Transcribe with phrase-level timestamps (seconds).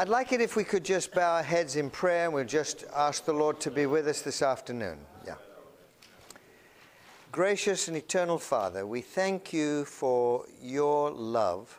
[0.00, 2.84] I'd like it if we could just bow our heads in prayer and we'll just
[2.94, 5.00] ask the Lord to be with us this afternoon.
[5.26, 5.34] Yeah.
[7.32, 11.76] Gracious and eternal Father, we thank you for your love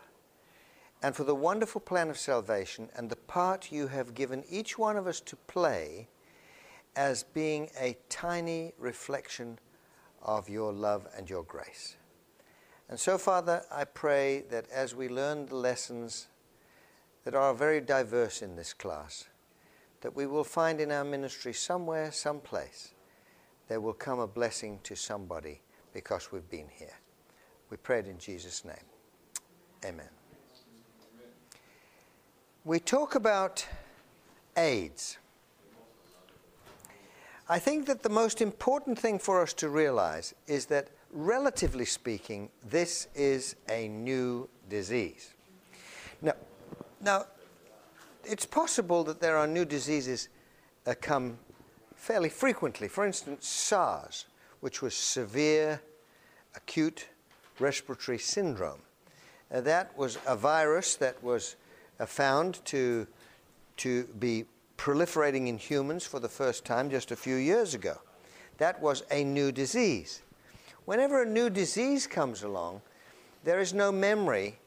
[1.02, 4.98] and for the wonderful plan of salvation and the part you have given each one
[4.98, 6.10] of us to play
[6.98, 9.58] as being a tiny reflection
[10.22, 11.96] of your love and your grace.
[12.90, 16.28] And so, Father, I pray that as we learn the lessons
[17.24, 19.28] that are very diverse in this class,
[20.02, 22.94] that we will find in our ministry somewhere, someplace,
[23.68, 25.62] there will come a blessing to somebody
[25.94, 26.98] because we've been here.
[27.70, 28.76] We pray it in Jesus' name.
[29.86, 30.10] Amen.
[32.66, 33.66] We talk about
[34.58, 35.18] AIDS.
[37.48, 42.50] I think that the most important thing for us to realize is that, relatively speaking,
[42.70, 45.34] this is a new disease.
[46.22, 46.34] Now,
[47.02, 47.26] now
[48.24, 50.30] it's possible that there are new diseases
[50.84, 51.38] that come
[51.96, 52.88] fairly frequently.
[52.88, 54.26] For instance, SARS,
[54.62, 55.82] which was severe
[56.56, 57.08] acute
[57.60, 58.82] respiratory syndrome.
[59.52, 61.56] Uh, that was a virus that was
[62.00, 63.08] uh, found to,
[63.78, 64.46] to be
[64.78, 67.98] proliferating in humans for the first time just a few years ago.
[68.58, 70.22] That was a new disease.
[70.86, 72.82] Whenever a new disease comes along,
[73.44, 74.58] there is no memory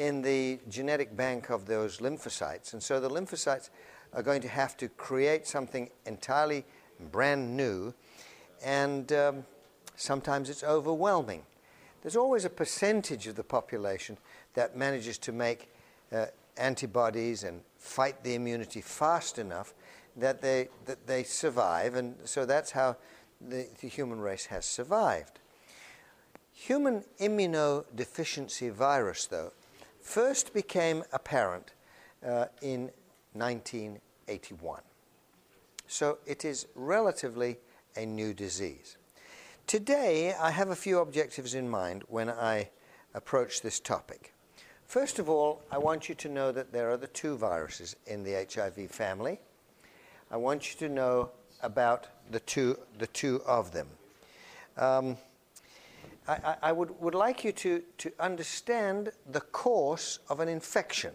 [0.00, 2.72] in the genetic bank of those lymphocytes.
[2.72, 3.68] And so the lymphocytes
[4.14, 6.64] are going to have to create something entirely
[7.12, 7.92] brand new.
[8.64, 9.44] And um,
[9.96, 11.42] sometimes it's overwhelming.
[12.00, 14.16] There's always a percentage of the population
[14.54, 15.68] that manages to make
[16.10, 19.74] uh, antibodies and fight the immunity fast enough
[20.16, 21.94] that they, that they survive.
[21.94, 22.96] And so that's how
[23.38, 25.40] the, the human race has survived.
[26.54, 29.52] Human immunodeficiency virus, though,
[30.00, 31.72] first became apparent
[32.26, 32.90] uh, in
[33.34, 34.80] 1981.
[35.86, 37.58] So it is relatively
[37.96, 38.96] a new disease.
[39.66, 42.70] Today, I have a few objectives in mind when I
[43.14, 44.32] approach this topic.
[44.86, 48.24] First of all, I want you to know that there are the two viruses in
[48.24, 49.40] the HIV family.
[50.30, 51.30] I want you to know
[51.62, 53.86] about the two, the two of them.
[54.76, 55.16] Um,
[56.30, 61.12] I, I would, would like you to, to understand the course of an infection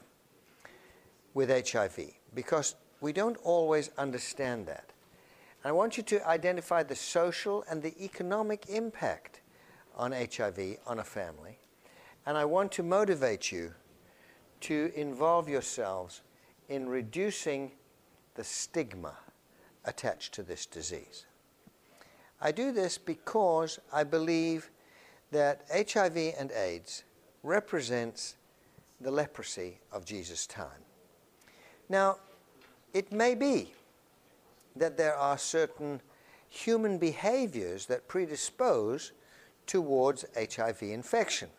[1.34, 2.00] with HIV
[2.34, 4.92] because we don't always understand that.
[5.64, 9.40] I want you to identify the social and the economic impact
[9.96, 11.59] on HIV on a family.
[12.25, 13.74] And I want to motivate you
[14.62, 16.22] to involve yourselves
[16.68, 17.72] in reducing
[18.36, 19.14] the stigma
[19.86, 21.25] attached to this disease.
[22.42, 24.70] I do this because I believe
[25.31, 27.03] that HIV and AIDS
[27.44, 28.36] represents
[29.02, 30.84] the leprosy of Jesus' time.
[31.90, 32.18] Now,
[32.94, 33.74] it may be
[34.75, 36.02] that there are certain
[36.50, 39.12] human behaviors that predispose
[39.68, 41.50] towards HIV infection.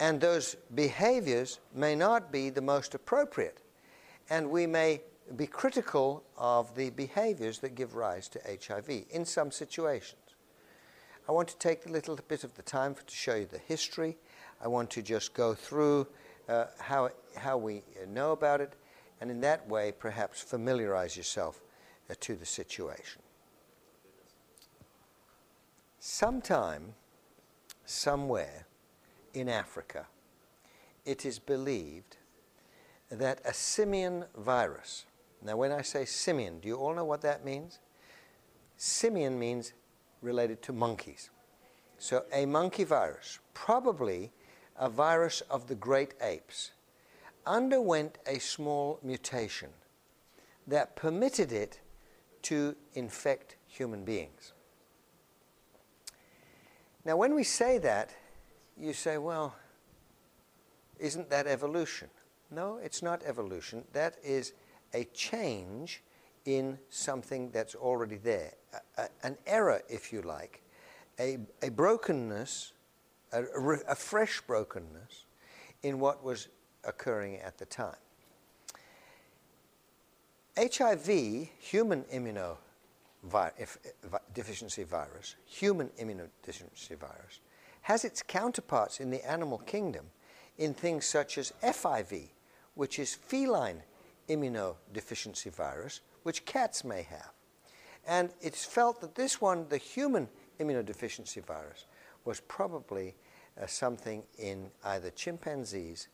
[0.00, 3.58] And those behaviors may not be the most appropriate.
[4.28, 5.02] And we may
[5.36, 10.23] be critical of the behaviors that give rise to HIV in some situations.
[11.28, 14.16] I want to take a little bit of the time to show you the history.
[14.62, 16.06] I want to just go through
[16.48, 18.74] uh, how, how we know about it,
[19.20, 21.62] and in that way, perhaps familiarize yourself
[22.10, 23.22] uh, to the situation.
[25.98, 26.94] Sometime,
[27.86, 28.66] somewhere,
[29.32, 30.06] in Africa,
[31.04, 32.18] it is believed
[33.10, 35.06] that a simian virus,
[35.42, 37.78] now when I say simian, do you all know what that means?
[38.76, 39.72] Simian means
[40.24, 41.30] related to monkeys.
[41.98, 44.32] So a monkey virus, probably
[44.76, 46.72] a virus of the great apes,
[47.46, 49.70] underwent a small mutation
[50.66, 51.80] that permitted it
[52.42, 54.52] to infect human beings.
[57.04, 58.14] Now, when we say that,
[58.80, 59.54] you say, well,
[60.98, 62.08] isn't that evolution?
[62.50, 63.84] No, it's not evolution.
[63.92, 64.54] That is
[64.94, 66.02] a change
[66.44, 68.52] in something that's already there,
[68.96, 70.62] a, an error, if you like,
[71.18, 72.72] a, a brokenness,
[73.32, 73.44] a,
[73.88, 75.26] a fresh brokenness
[75.82, 76.48] in what was
[76.84, 77.94] occurring at the time.
[80.56, 81.08] HIV,
[81.58, 87.40] human immunodeficiency virus, human immunodeficiency virus,
[87.82, 90.06] has its counterparts in the animal kingdom
[90.56, 92.28] in things such as FIV,
[92.74, 93.82] which is feline
[94.28, 97.33] immunodeficiency virus, which cats may have.
[98.06, 100.28] And it's felt that this one, the human
[100.60, 101.86] immunodeficiency virus,
[102.24, 103.14] was probably
[103.60, 106.08] uh, something in either chimpanzees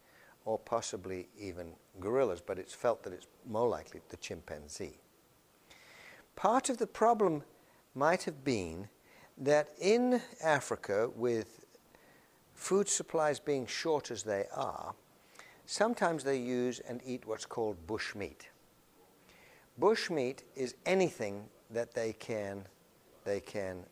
[0.44, 4.98] or possibly even gorillas, but it's felt that it's more likely the chimpanzee.
[6.36, 7.42] Part of the problem
[7.94, 8.88] might have been
[9.38, 11.64] that in Africa, with
[12.54, 14.94] food supplies being short as they are,
[15.66, 18.48] sometimes they use and eat what's called bush meat.
[19.78, 22.64] Bush meat is anything that they can,
[23.24, 23.84] they can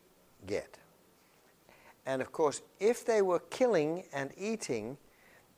[0.47, 0.79] get.
[2.07, 4.97] And of course, if they were killing and eating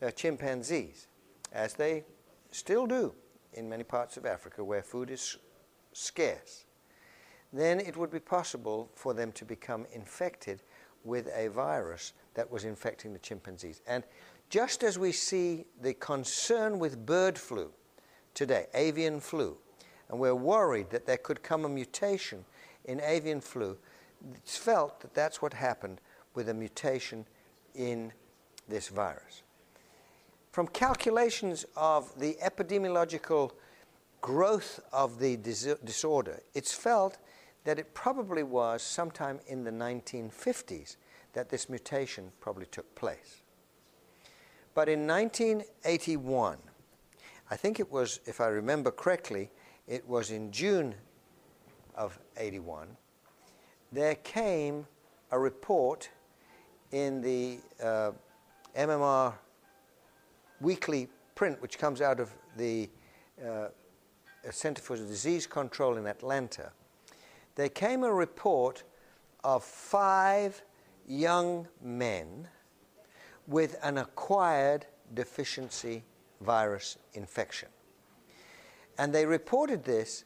[0.03, 1.07] uh, chimpanzees,
[1.53, 2.05] as they
[2.51, 3.15] still do
[3.55, 5.37] in many parts of Africa where food is
[5.93, 6.65] scarce,
[7.53, 10.63] then it would be possible for them to become infected
[11.05, 13.81] with a virus that was infecting the chimpanzees.
[13.87, 14.05] And
[14.51, 17.71] just as we see the concern with bird flu
[18.35, 19.57] today, avian flu,
[20.11, 22.45] and we're worried that there could come a mutation
[22.85, 23.79] in avian flu,
[24.35, 26.01] it's felt that that's what happened
[26.35, 27.25] with a mutation
[27.75, 28.13] in
[28.69, 29.43] this virus.
[30.53, 33.53] From calculations of the epidemiological
[34.21, 37.19] growth of the dis- disorder, it's felt
[37.65, 40.97] that it probably was sometime in the 1950s
[41.35, 43.43] that this mutation probably took place.
[44.75, 46.59] But in 1981,
[47.51, 49.51] I think it was, if I remember correctly,
[49.91, 50.95] it was in June
[51.97, 52.87] of 81,
[53.93, 54.87] there came
[55.33, 56.09] a report
[56.93, 58.13] in the uh,
[58.77, 59.35] MMWR
[60.61, 62.89] weekly print, which comes out of the
[63.45, 63.67] uh,
[64.51, 66.71] Center for Disease Control in Atlanta,
[67.57, 68.85] there came a report
[69.43, 70.63] of five
[71.09, 72.47] young men
[73.49, 76.05] with an acquired deficiency
[76.41, 77.69] virus infection.
[79.01, 80.25] And they reported this,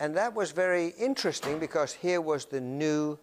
[0.00, 3.18] and that was very interesting because here was the new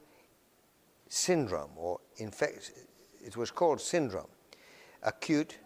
[1.10, 2.72] syndrome, or infect,
[3.26, 4.30] it was called syndrome,
[5.02, 5.58] acute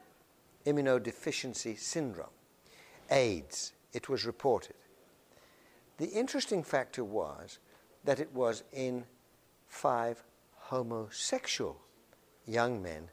[0.65, 2.29] immunodeficiency syndrome,
[3.11, 4.77] AIDS, it was reported.
[5.97, 7.59] The interesting factor was
[8.05, 9.03] that it was in
[9.67, 10.23] five
[10.53, 11.75] homosexual
[12.47, 13.09] young men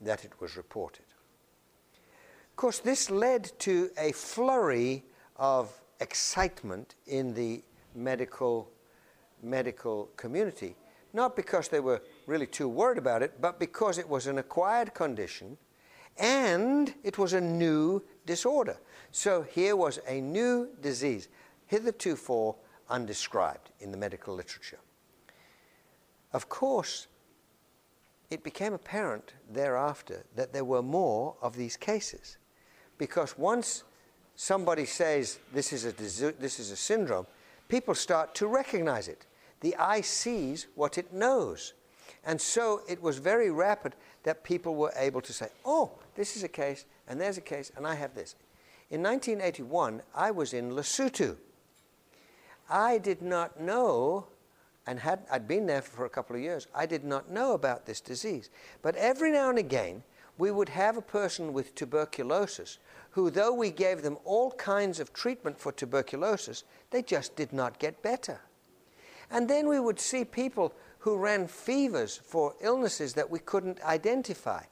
[0.00, 1.04] that it was reported.
[2.48, 5.04] Of course, this led to a flurry
[5.38, 7.62] of excitement in the
[7.94, 8.70] medical,
[9.42, 10.76] medical community,
[11.12, 14.94] not because they were really too worried about it, but because it was an acquired
[14.94, 15.56] condition
[16.18, 18.78] and it was a new disorder.
[19.10, 21.28] So here was a new disease,
[21.66, 22.56] hitherto for
[22.88, 24.78] undescribed in the medical literature.
[26.32, 27.06] Of course,
[28.30, 32.38] it became apparent thereafter that there were more of these cases.
[32.98, 33.84] Because once
[34.36, 37.26] somebody says this is a, this is a syndrome,
[37.68, 39.26] people start to recognize it.
[39.60, 41.72] The eye sees what it knows.
[42.24, 46.42] And so it was very rapid that people were able to say, oh, this is
[46.42, 48.34] a case, and there's a case, and I have this.
[48.90, 51.36] In 1981, I was in Lesotho.
[52.68, 54.26] I did not know
[54.86, 57.86] and had, I'd been there for a couple of years, I did not know about
[57.86, 58.50] this disease.
[58.82, 60.02] But every now and again,
[60.38, 62.78] we would have a person with tuberculosis
[63.16, 67.78] who, though we gave them all kinds of treatment for tuberculosis, they just did not
[67.78, 68.38] get better.
[69.30, 74.64] And then we would see people who ran fevers for illnesses that we couldn't identify.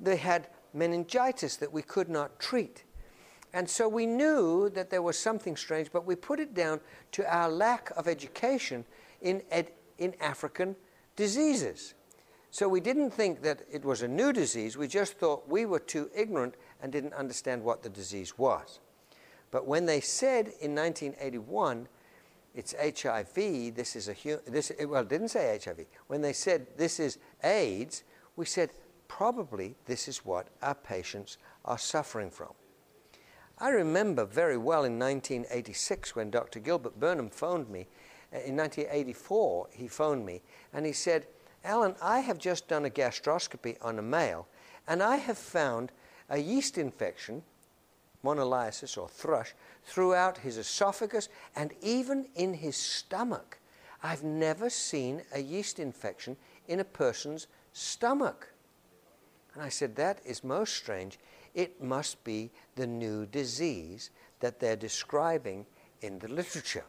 [0.00, 2.82] They had meningitis that we could not treat.
[3.52, 6.80] And so we knew that there was something strange, but we put it down
[7.12, 8.84] to our lack of education
[9.20, 10.74] in, ed, in African
[11.14, 11.94] diseases.
[12.56, 15.78] So we didn't think that it was a new disease, we just thought we were
[15.78, 18.80] too ignorant and didn't understand what the disease was.
[19.50, 21.86] But when they said in 1981,
[22.54, 24.14] it's HIV, this is a
[24.46, 25.84] this well, didn't say HIV.
[26.06, 28.04] When they said this is AIDS,
[28.36, 28.70] we said
[29.06, 31.36] probably this is what our patients
[31.66, 32.54] are suffering from.
[33.58, 36.60] I remember very well in 1986 when Dr.
[36.60, 37.86] Gilbert Burnham phoned me
[38.32, 40.40] uh, in 1984, he phoned me
[40.72, 41.26] and he said,
[41.66, 44.46] Allan, I have just done a gastroscopy on a male
[44.86, 45.90] and I have found
[46.30, 47.42] a yeast infection,
[48.24, 49.52] moniliasis or thrush,
[49.84, 53.58] throughout his esophagus and even in his stomach.
[54.02, 56.36] I've never seen a yeast infection
[56.68, 58.52] in a person's stomach.
[59.54, 61.18] And I said, That is most strange.
[61.54, 65.66] It must be the new disease that they're describing
[66.00, 66.84] in the literature.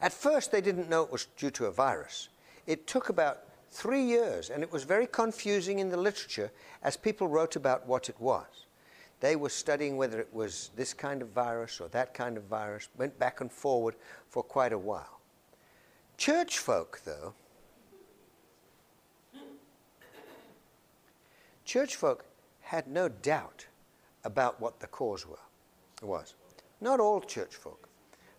[0.00, 2.28] At first, they didn't know it was due to a virus.
[2.68, 7.26] It took about three years, and it was very confusing in the literature as people
[7.26, 8.66] wrote about what it was.
[9.20, 12.90] They were studying whether it was this kind of virus or that kind of virus,
[12.94, 13.96] went back and forward
[14.28, 15.18] for quite a while.
[16.18, 17.32] Church folk, though,
[21.64, 22.26] church folk
[22.60, 23.66] had no doubt
[24.24, 25.38] about what the cause were,
[26.02, 26.34] was.
[26.82, 27.88] Not all church folk,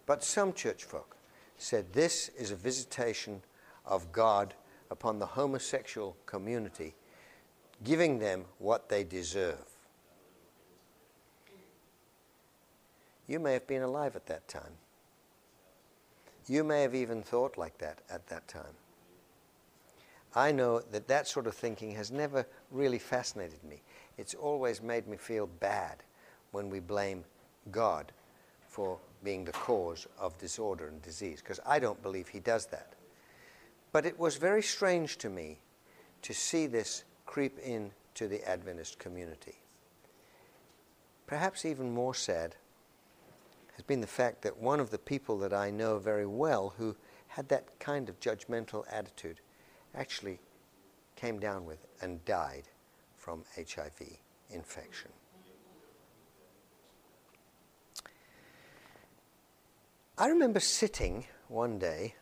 [0.05, 1.17] but some church folk
[1.57, 3.41] said this is a visitation
[3.89, 4.53] of God
[4.89, 6.95] upon the homosexual community,
[7.83, 9.65] giving them what they deserve.
[13.27, 14.77] You may have been alive at that time.
[16.47, 18.73] You may have even thought like that at that time.
[20.35, 23.81] I know that that sort of thinking has never really fascinated me.
[24.17, 25.97] It's always made me feel bad
[26.51, 27.23] when we blame
[27.71, 28.11] God
[28.67, 32.93] for being the cause of disorder and disease, because I don't believe He does that.
[33.91, 35.59] But it was very strange to me
[36.21, 39.59] to see this creep into the Adventist community.
[41.27, 42.55] Perhaps even more sad
[43.75, 46.95] has been the fact that one of the people that I know very well who
[47.27, 49.39] had that kind of judgmental attitude
[49.95, 50.39] actually
[51.15, 52.63] came down with and died
[53.15, 54.17] from HIV
[54.51, 55.11] infection.
[60.17, 62.15] I remember sitting one day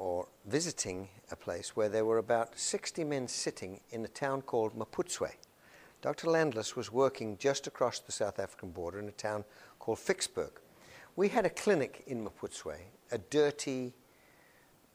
[0.00, 4.74] or visiting a place where there were about 60 men sitting in a town called
[4.74, 5.34] Maputsoe.
[6.00, 6.30] Dr.
[6.30, 9.44] Landless was working just across the South African border in a town
[9.78, 10.52] called Ficksburg.
[11.16, 12.78] We had a clinic in Maputsoe,
[13.12, 13.92] a dirty,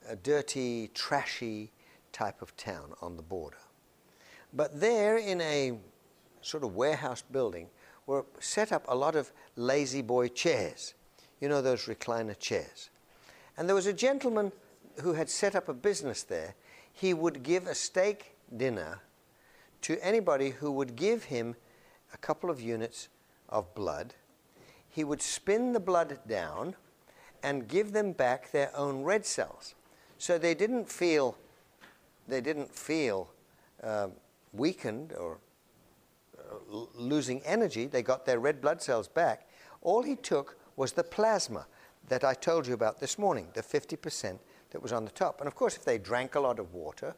[0.09, 1.71] a dirty, trashy
[2.11, 3.61] type of town on the border.
[4.53, 5.77] But there, in a
[6.41, 7.67] sort of warehouse building,
[8.07, 10.95] were set up a lot of lazy boy chairs.
[11.39, 12.89] You know, those recliner chairs.
[13.55, 14.51] And there was a gentleman
[15.01, 16.55] who had set up a business there.
[16.91, 19.01] He would give a steak dinner
[19.81, 21.55] to anybody who would give him
[22.13, 23.09] a couple of units
[23.49, 24.13] of blood.
[24.87, 26.75] He would spin the blood down
[27.43, 29.75] and give them back their own red cells.
[30.17, 31.37] So they didn't feel,
[32.27, 33.29] they didn't feel
[33.83, 34.07] uh,
[34.53, 35.37] weakened or
[36.39, 37.85] uh, losing energy.
[37.85, 39.47] They got their red blood cells back.
[39.81, 41.67] All he took was the plasma
[42.07, 44.39] that I told you about this morning, the 50%
[44.75, 45.39] that was on the top.
[45.39, 47.15] And of course, if they drank a lot of water,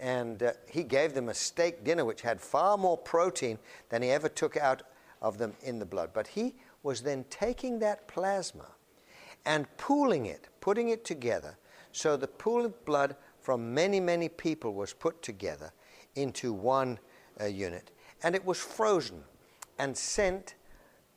[0.00, 3.58] and uh, he gave them a steak dinner which had far more protein
[3.90, 4.84] than he ever took out
[5.20, 6.12] of them in the blood.
[6.14, 8.68] But he was then taking that plasma
[9.44, 11.58] and pooling it, putting it together
[11.92, 15.72] so the pool of blood from many, many people was put together
[16.14, 16.98] into one
[17.38, 17.90] uh, unit.
[18.22, 19.24] And it was frozen
[19.78, 20.54] and sent,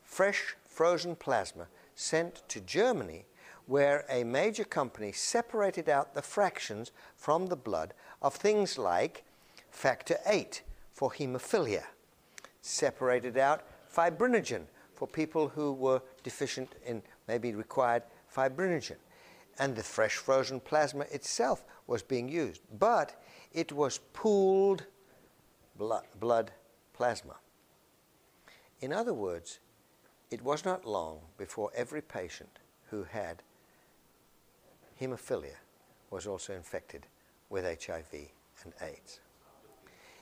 [0.02, 3.24] fresh frozen plasma, sent to Germany,
[3.68, 9.24] where a major company separated out the fractions from the blood of things like
[9.70, 10.48] factor VIII
[10.92, 11.84] for hemophilia,
[12.62, 13.62] separated out
[13.94, 14.62] fibrinogen
[14.94, 18.02] for people who were deficient in maybe required
[18.34, 18.96] fibrinogen
[19.58, 22.62] and the fresh frozen plasma itself was being used.
[22.78, 23.20] But
[23.52, 24.84] it was pooled
[25.76, 26.52] blood, blood
[26.94, 27.36] plasma.
[28.80, 29.58] In other words,
[30.30, 32.60] it was not long before every patient
[32.90, 33.42] who had
[35.00, 35.56] hemophilia
[36.10, 37.06] was also infected
[37.50, 38.12] with HIV
[38.64, 39.20] and AIDS.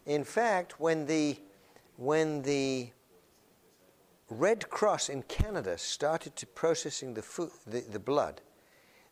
[0.04, 1.36] In fact, when the,
[1.96, 2.88] when the
[4.30, 8.40] Red Cross in Canada started to processing the, food, the, the blood,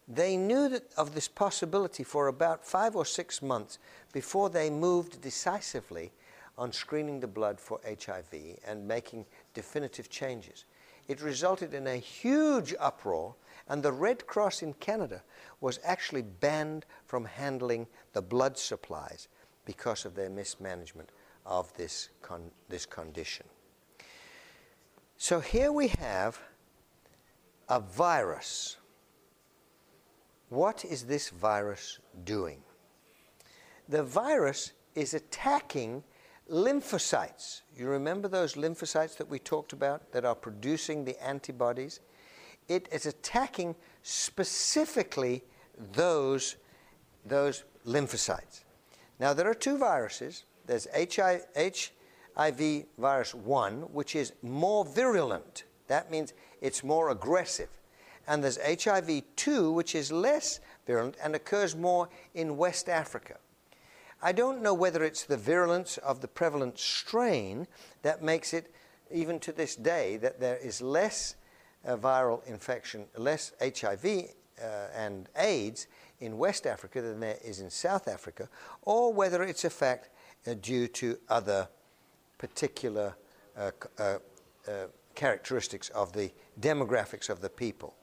[0.06, 3.78] they knew of this possibility for about five or six months
[4.12, 6.12] before they moved decisively
[6.59, 10.64] on screening the blood for HIV and making definitive changes.
[11.09, 13.35] It resulted in a huge uproar,
[13.68, 15.23] and the Red Cross in Canada
[15.61, 19.28] was actually banned from handling the blood supplies
[19.64, 21.11] because of their mismanagement
[21.47, 23.47] of this, con- this condition.
[25.16, 26.38] So here we have
[27.68, 28.76] a virus
[30.54, 32.62] what is this virus doing?
[33.88, 36.04] The virus is attacking
[36.49, 37.62] lymphocytes.
[37.76, 41.99] You remember those lymphocytes that we talked about that are producing the antibodies?
[42.68, 45.42] It is attacking specifically
[45.92, 46.56] those,
[47.25, 48.64] those lymphocytes.
[49.21, 50.44] Now, there are two viruses.
[50.66, 55.64] There's HIV, HIV virus 1, which is more virulent.
[55.88, 57.68] That means it's more aggressive
[58.26, 63.37] and there's HIV 2, which is less virulent and occurs more in West Africa.
[64.23, 67.66] I don't know whether it's the virulence of the prevalent strain
[68.02, 68.73] that makes it,
[69.12, 71.37] even to this day, that there is less
[71.86, 75.86] uh, viral infection, less HIV uh, and AIDS
[76.20, 78.48] in West Africa than there is in South Africa,
[78.82, 80.10] or whether it's a fact
[80.46, 81.68] uh, due to other
[82.38, 83.14] particular
[83.56, 84.18] uh, uh,
[84.68, 87.94] uh, characteristics of the demographics of the people.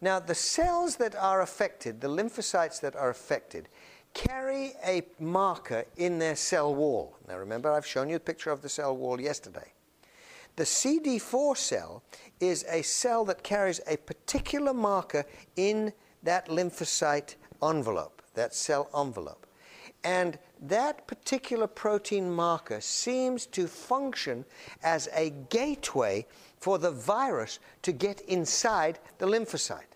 [0.00, 3.68] Now, the cells that are affected, the lymphocytes that are affected,
[4.12, 7.16] carry a marker in their cell wall.
[7.28, 9.72] Now remember, I've shown you a picture of the cell wall yesterday.
[10.56, 12.02] The CD4 cell
[12.40, 15.24] is a cell that carries a particular marker
[15.56, 19.46] in that lymphocyte envelope, that cell envelope.
[20.02, 24.46] And that particular protein marker seems to function
[24.82, 26.26] as a gateway
[26.58, 29.92] for the virus to get inside the lymphocyte.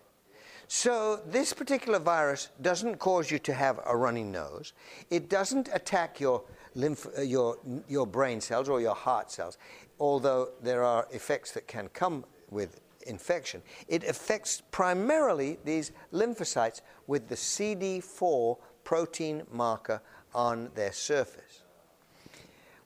[0.67, 4.73] So this particular virus doesn't cause you to have a runny nose.
[5.09, 6.43] It doesn't attack your
[6.75, 7.57] lymph, uh, your,
[7.89, 9.57] your brain cells or your heart cells,
[10.01, 13.61] although there are effects that can come with infection.
[13.87, 20.01] It affects primarily these lymphocytes with the CD4 protein marker
[20.33, 21.61] on their surface.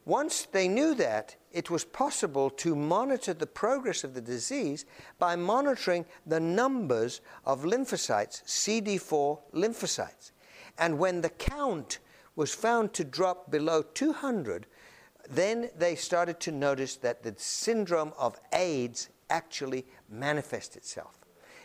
[0.04, 4.86] Once they knew that, it was possible to monitor the progress of the disease
[5.18, 10.32] by monitoring the numbers of lymphocytes, CD4 lymphocytes.
[10.78, 12.00] And when the count
[12.36, 14.68] was found to drop below 200,
[15.30, 21.18] then they started to notice that the syndrome of AIDS actually manifests itself.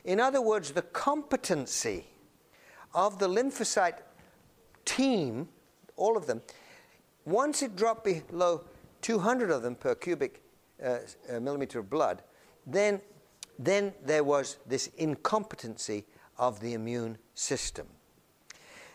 [0.05, 2.07] In other words, the competency
[2.95, 3.99] of the lymphocyte
[4.85, 5.49] team,
[5.97, 6.43] all of them,
[7.25, 8.65] once it dropped below
[9.03, 10.43] 200 of them per cubic
[10.83, 10.99] uh,
[11.31, 12.23] uh, millimeter of blood,
[12.67, 13.01] then,
[13.59, 16.05] then there was this incompetency
[16.39, 17.87] of the immune system.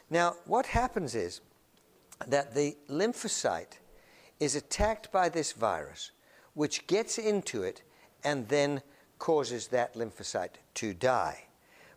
[0.10, 1.42] Now, what happens is
[2.28, 3.78] that the lymphocyte
[4.40, 6.12] is attacked by this virus,
[6.54, 7.82] which gets into it
[8.24, 8.82] and then
[9.20, 11.46] causes that lymphocyte to die.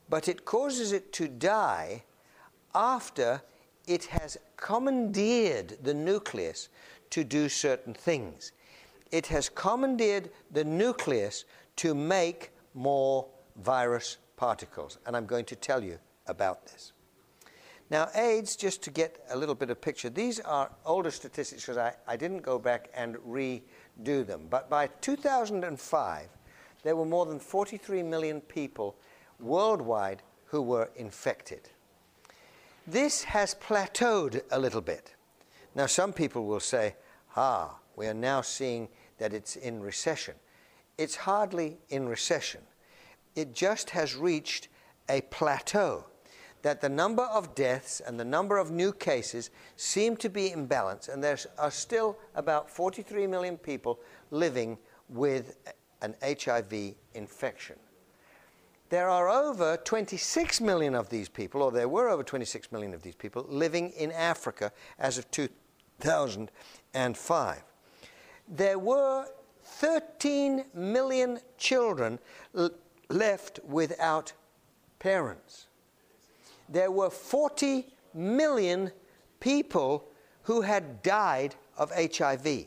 [0.08, 2.04] But it causes it to die
[2.74, 3.42] after
[3.86, 6.68] it has commandeered the nucleus
[7.10, 8.52] to do certain things.
[9.10, 11.44] It has commandeered the nucleus
[11.76, 13.26] to make more
[13.56, 16.92] virus particles, and I'm going to tell you about this.
[17.90, 21.78] Now, AIDS, just to get a little bit of picture, these are older statistics because
[21.78, 24.46] I, I didn't go back and redo them.
[24.50, 26.28] But by 2005,
[26.82, 28.96] there were more than 43 million people
[29.40, 31.70] worldwide who were infected.
[32.86, 35.14] This has plateaued a little bit.
[35.74, 36.94] Now, some people will say,
[37.36, 40.34] ah, we are now seeing that it's in recession.
[40.98, 42.60] It's hardly in recession.
[43.34, 44.68] It just has reached
[45.08, 46.06] a plateau
[46.62, 50.66] that the number of deaths and the number of new cases seem to be in
[50.66, 55.56] balance, and there are still about 43 million people living with
[56.02, 57.76] an HIV infection.
[58.90, 63.02] There are over 26 million of these people, or there were over 26 million of
[63.02, 67.62] these people, living in Africa as of 2005.
[68.48, 69.26] There were
[69.62, 72.18] 13 million children
[73.10, 74.32] left without
[74.98, 75.67] parents.
[76.68, 78.92] There were 40 million
[79.40, 80.08] people
[80.42, 82.66] who had died of HIV.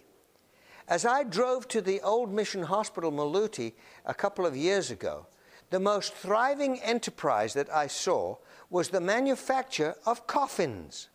[0.87, 3.73] As I drove to the old mission hospital, Maluti,
[4.05, 5.27] a couple of years ago,
[5.69, 8.37] the most thriving enterprise that I saw
[8.69, 11.09] was the manufacture of coffins.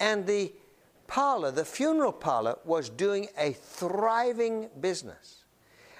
[0.00, 0.52] And the
[1.06, 5.44] parlor, the funeral parlor, was doing a thriving business.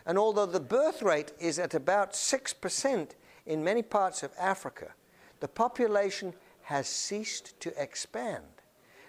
[0.07, 3.11] And although the birth rate is at about 6%
[3.47, 4.93] in many parts of Africa,
[5.41, 8.45] the population has ceased to expand.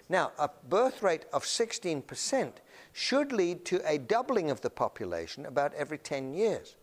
[0.08, 2.52] Now, a birth rate of 16%
[2.92, 6.76] should lead to a doubling of the population about every 10 years.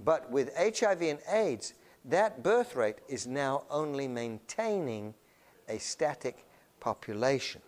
[0.00, 1.74] But with HIV and AIDS,
[2.06, 5.14] that birth rate is now only maintaining
[5.68, 6.46] a static
[6.80, 7.60] population.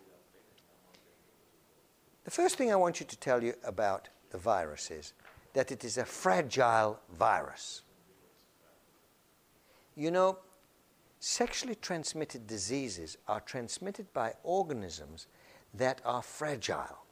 [2.24, 5.12] The first thing I want you to tell you about the virus is
[5.52, 7.82] that it is a fragile virus.
[9.94, 10.38] You know,
[11.20, 15.26] sexually transmitted diseases are transmitted by organisms
[15.74, 17.04] that are fragile.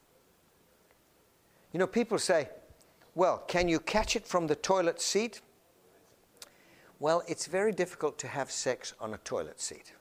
[1.71, 2.49] You know, people say,
[3.15, 5.41] well, can you catch it from the toilet seat?
[6.99, 9.93] Well, it's very difficult to have sex on a toilet seat.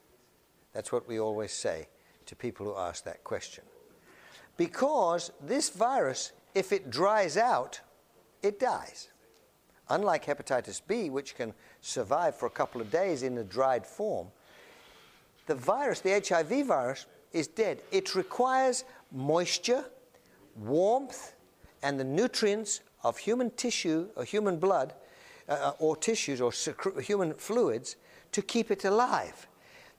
[0.73, 1.89] That's what we always say
[2.27, 3.65] to people who ask that question.
[4.57, 7.81] Because this virus, if it dries out,
[8.43, 9.09] it dies.
[9.91, 14.29] Unlike hepatitis B, which can survive for a couple of days in a dried form,
[15.47, 17.83] the virus, the HIV virus, is dead.
[17.93, 19.85] It requires moisture,
[20.57, 21.35] warmth,
[21.83, 24.95] and the nutrients of human tissue or human blood
[25.47, 26.53] uh, uh or tissues or
[27.03, 27.97] human fluids
[28.33, 29.47] to keep it alive.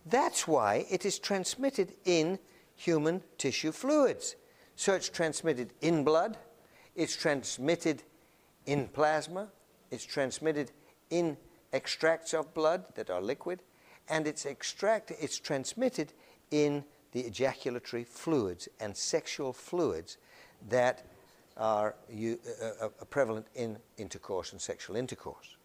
[0.08, 2.39] That's why it is transmitted in
[2.76, 4.36] human tissue fluids.
[4.76, 6.38] So it's transmitted in blood,
[6.95, 8.04] it's transmitted
[8.65, 9.50] in plasma,
[9.95, 10.71] it's transmitted
[11.10, 11.38] in
[11.73, 13.62] extracts of blood that are liquid,
[14.10, 16.13] and it's extracted, it's transmitted
[16.51, 20.17] in the ejaculatory fluids and sexual fluids
[20.69, 21.05] that
[21.58, 25.55] are, uh, uh, are prevalent in intercourse and sexual intercourse.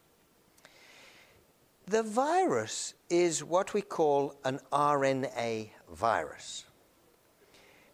[1.86, 6.64] The virus is what we call an RNA virus.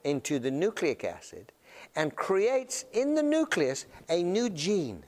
[0.04, 1.52] into the nucleic acid,
[1.96, 5.06] and creates in the nucleus a new gene.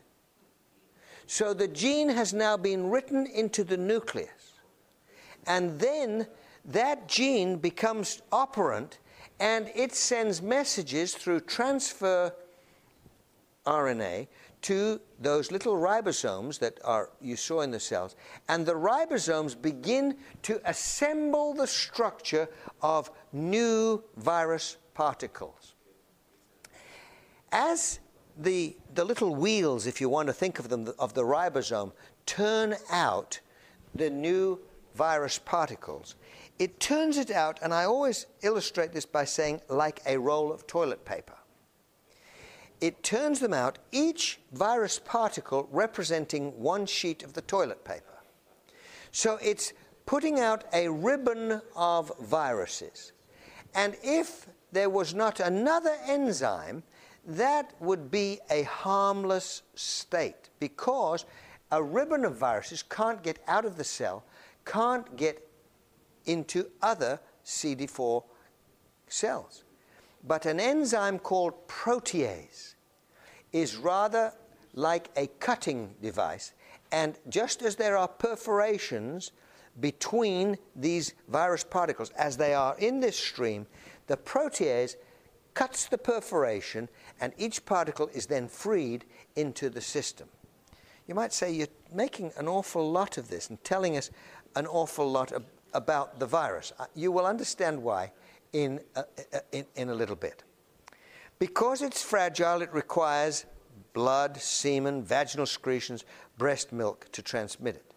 [1.27, 4.59] So the gene has now been written into the nucleus.
[5.47, 6.27] And then
[6.65, 8.99] that gene becomes operant
[9.39, 12.33] and it sends messages through transfer
[13.65, 14.27] RNA
[14.61, 18.15] to those little ribosomes that are you saw in the cells
[18.47, 22.47] and the ribosomes begin to assemble the structure
[22.81, 25.74] of new virus particles
[27.55, 27.99] as
[28.37, 31.91] the, the little wheels if you want to think of them of the ribosome
[32.25, 33.39] turn out
[33.93, 34.59] the new
[34.93, 36.15] virus particles
[36.59, 40.67] it turns it out and i always illustrate this by saying like a roll of
[40.67, 41.35] toilet paper
[42.81, 48.21] it turns them out, each virus particle representing one sheet of the toilet paper.
[49.11, 49.73] So it's
[50.05, 53.13] putting out a ribbon of viruses.
[53.73, 56.83] And if there was not another enzyme,
[57.25, 61.25] that would be a harmless state because
[61.71, 64.23] a ribbon of viruses can't get out of the cell,
[64.65, 65.47] can't get
[66.25, 68.23] into other CD4
[69.07, 69.63] cells.
[70.27, 72.75] But an enzyme called protease
[73.51, 74.33] is rather
[74.73, 76.53] like a cutting device.
[76.91, 79.31] And just as there are perforations
[79.79, 83.67] between these virus particles, as they are in this stream,
[84.07, 84.95] the protease
[85.55, 86.87] cuts the perforation
[87.19, 90.27] and each particle is then freed into the system.
[91.07, 94.11] You might say you're making an awful lot of this and telling us
[94.55, 96.73] an awful lot ab- about the virus.
[96.77, 98.11] Uh, you will understand why
[98.53, 100.43] in, uh, uh, in, in a little bit.
[101.39, 103.45] Because it's fragile, it requires
[103.93, 106.05] blood, semen, vaginal secretions,
[106.37, 107.91] breast milk to transmit it.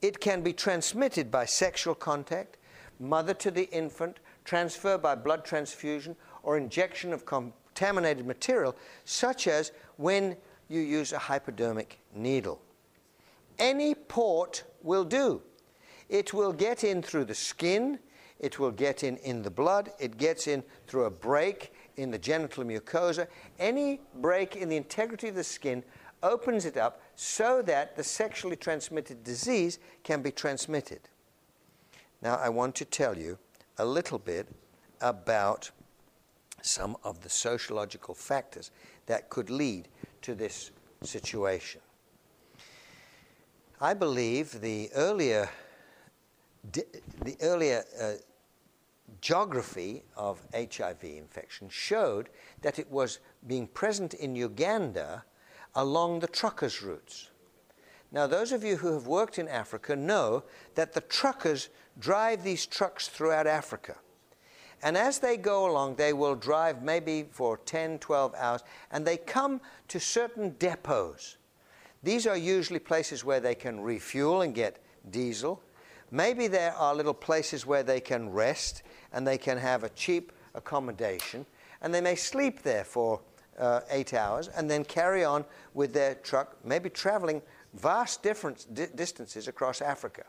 [0.00, 2.56] It can be transmitted by sexual contact,
[3.00, 6.16] mother to the infant, transfer by blood transfusion,
[6.48, 10.34] or injection of contaminated material, such as when
[10.70, 12.58] you use a hypodermic needle.
[13.58, 15.42] Any port will do.
[16.08, 17.98] It will get in through the skin,
[18.40, 22.18] it will get in in the blood, it gets in through a break in the
[22.18, 23.26] genital mucosa.
[23.58, 25.84] Any break in the integrity of the skin
[26.22, 31.00] opens it up so that the sexually transmitted disease can be transmitted.
[32.22, 33.36] Now, I want to tell you
[33.76, 34.48] a little bit
[35.02, 35.70] about
[36.62, 38.70] some of the sociological factors
[39.06, 39.88] that could lead
[40.22, 40.70] to this
[41.02, 41.80] situation.
[43.80, 45.48] I believe the earlier,
[46.72, 48.12] the earlier uh,
[49.20, 52.28] geography of HIV infection showed
[52.62, 55.24] that it was being present in Uganda
[55.74, 57.30] along the truckers' routes.
[58.10, 60.44] Now, those of you who have worked in Africa know
[60.74, 61.68] that the truckers
[61.98, 63.96] drive these trucks throughout Africa.
[64.82, 69.16] And as they go along, they will drive maybe for 10, 12 hours, and they
[69.16, 71.36] come to certain depots.
[72.02, 75.60] These are usually places where they can refuel and get diesel.
[76.10, 80.32] Maybe there are little places where they can rest and they can have a cheap
[80.54, 81.44] accommodation,
[81.82, 83.20] and they may sleep there for
[83.58, 87.42] uh, eight hours and then carry on with their truck, maybe traveling
[87.74, 90.24] vast different di- distances across Africa.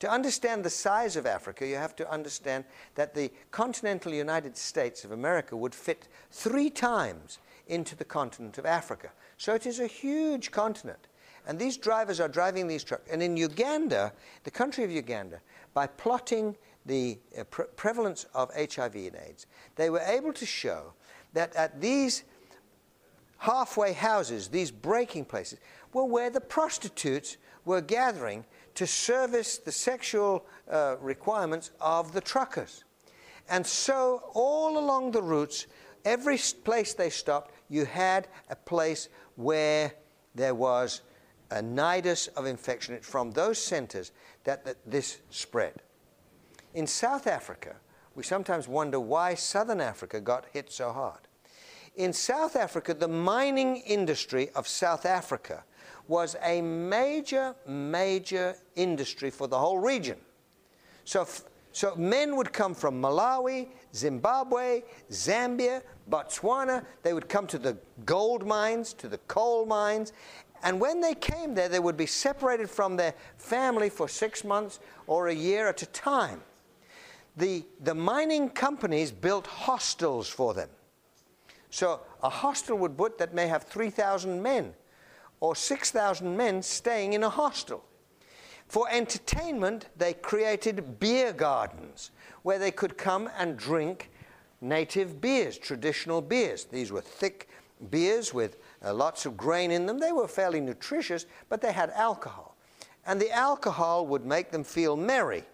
[0.00, 5.04] To understand the size of Africa, you have to understand that the continental United States
[5.04, 9.10] of America would fit three times into the continent of Africa.
[9.36, 11.08] So it is a huge continent.
[11.46, 13.10] And these drivers are driving these trucks.
[13.10, 14.12] And in Uganda,
[14.44, 15.40] the country of Uganda,
[15.74, 20.94] by plotting the uh, pre- prevalence of HIV and AIDS, they were able to show
[21.34, 22.24] that at these
[23.38, 25.58] halfway houses, these breaking places,
[25.92, 32.84] were where the prostitutes were gathering to service the sexual uh, requirements of the truckers.
[33.48, 35.66] And so, all along the routes,
[36.04, 39.92] every place they stopped, you had a place where
[40.34, 41.02] there was
[41.50, 44.12] a nidus of infection It's from those centers
[44.44, 45.82] that, that this spread.
[46.74, 47.74] In South Africa,
[48.14, 51.20] we sometimes wonder why Southern Africa got hit so hard.
[51.96, 55.64] In South Africa, the mining industry of South Africa
[56.10, 60.18] was a major, major industry for the whole region.
[61.04, 61.24] So,
[61.70, 66.84] so men would come from Malawi, Zimbabwe, Zambia, Botswana.
[67.04, 70.12] They would come to the gold mines, to the coal mines.
[70.64, 74.80] And when they came there, they would be separated from their family for six months
[75.06, 76.42] or a year at a time.
[77.36, 80.70] The, the mining companies built hostels for them.
[81.70, 84.74] So a hostel would put that may have 3,000 men
[85.40, 87.84] or 6,000 men staying in a hostel.
[88.68, 94.10] For entertainment, they created beer gardens where they could come and drink
[94.60, 96.64] native beers, traditional beers.
[96.64, 97.48] These were thick
[97.90, 99.98] beers with uh, lots of grain in them.
[99.98, 102.56] They were fairly nutritious, but they had alcohol.
[103.06, 105.44] And the alcohol would make them feel merry.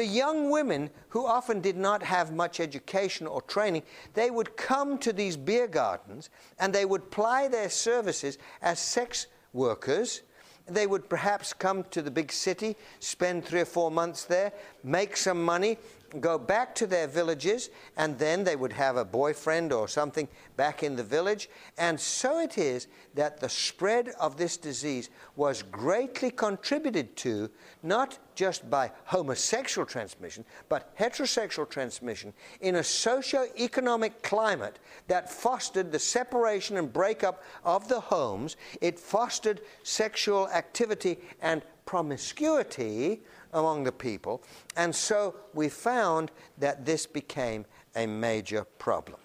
[0.00, 3.82] The young women who often did not have much education or training,
[4.14, 9.26] they would come to these beer gardens and they would ply their services as sex
[9.52, 10.22] workers.
[10.66, 15.18] They would perhaps come to the big city, spend three or four months there, make
[15.18, 15.76] some money,
[16.18, 20.82] go back to their villages, and then they would have a boyfriend or something back
[20.82, 21.48] in the village.
[21.78, 27.50] And so it is that the spread of this disease was greatly contributed to,
[27.82, 35.98] not just by homosexual transmission, but heterosexual transmission in a socio-economic climate that fostered the
[35.98, 38.56] separation and breakup of the homes.
[38.80, 43.20] It fostered sexual activity and promiscuity
[43.52, 44.40] among the people.
[44.76, 47.64] And so we found that this became
[47.96, 49.18] a major problem.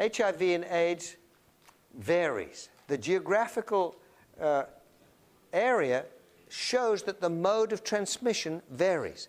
[0.00, 1.16] HIV and AIDS
[1.98, 2.70] varies.
[2.86, 3.96] The geographical
[4.40, 4.62] uh,
[5.52, 6.06] area
[6.48, 9.28] shows that the mode of transmission varies.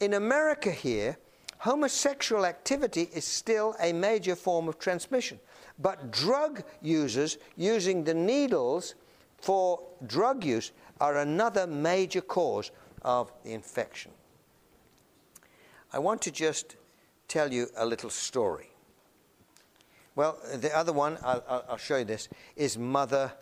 [0.00, 1.18] In America, here,
[1.58, 5.38] homosexual activity is still a major form of transmission.
[5.78, 8.94] But drug users using the needles
[9.42, 10.72] for drug use
[11.02, 12.70] are another major cause
[13.02, 14.12] of the infection.
[15.92, 16.76] I want to just
[17.26, 18.70] tell you a little story.
[20.14, 23.32] Well, the other one, I'll, I'll show you this, is mother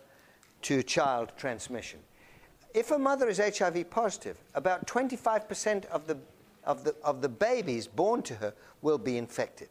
[0.63, 1.99] to child transmission.
[2.73, 6.17] If a mother is HIV positive, about 25% of the,
[6.63, 9.69] of, the, of the babies born to her will be infected.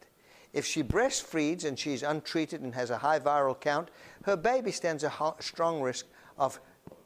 [0.53, 3.89] If she breastfeeds and she's untreated and has a high viral count,
[4.23, 6.05] her baby stands a strong risk
[6.37, 6.57] of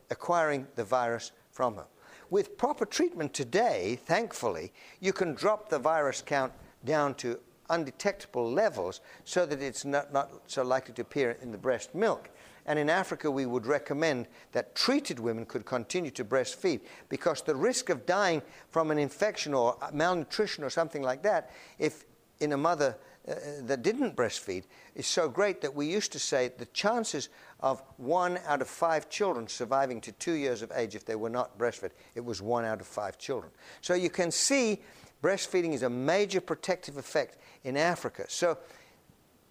[0.10, 1.86] acquiring the virus from her.
[2.30, 7.40] With proper treatment today, thankfully, you can drop the virus count down to
[7.70, 12.30] undetectable levels so that it's not, not so likely to appear in the breast milk.
[12.68, 17.56] And in Africa, we would recommend that treated women could continue to breastfeed because the
[17.56, 22.06] risk of dying from an infection or malnutrition or something like that, if
[22.40, 26.52] in a mother uh, that didn't breastfeed is so great that we used to say
[26.58, 31.06] the chances of one out of five children surviving to two years of age if
[31.06, 33.52] they were not breastfed, it was one out of five children.
[33.82, 34.82] So you can see
[35.24, 38.26] breastfeeding is a major protective effect in Africa.
[38.28, 38.60] So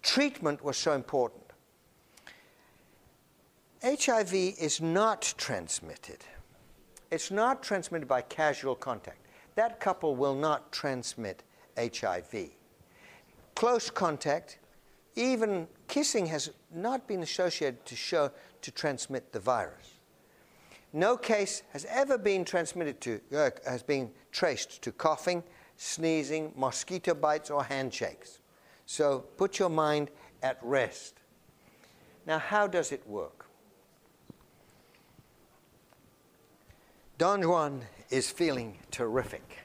[0.01, 1.43] treatment was so important.
[3.83, 6.19] HIV is not transmitted.
[7.11, 9.19] It's not transmitted by casual contact.
[9.55, 11.43] That couple will not transmit
[11.77, 12.51] HIV.
[13.55, 14.59] Close contact,
[15.15, 19.95] even kissing has not been associated to show to transmit the virus.
[20.91, 25.43] No case has ever been transmitted to, uh, has been traced to coughing,
[25.77, 28.39] sneezing, mosquito bites, or handshakes.
[28.85, 30.09] So put your mind
[30.41, 31.15] at rest.
[32.25, 33.45] Now, how does it work?
[37.17, 39.59] Don Juan is feeling terrific.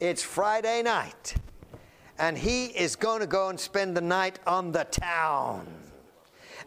[0.00, 1.34] It's Friday night,
[2.18, 5.66] and he is going to go and spend the night on the town.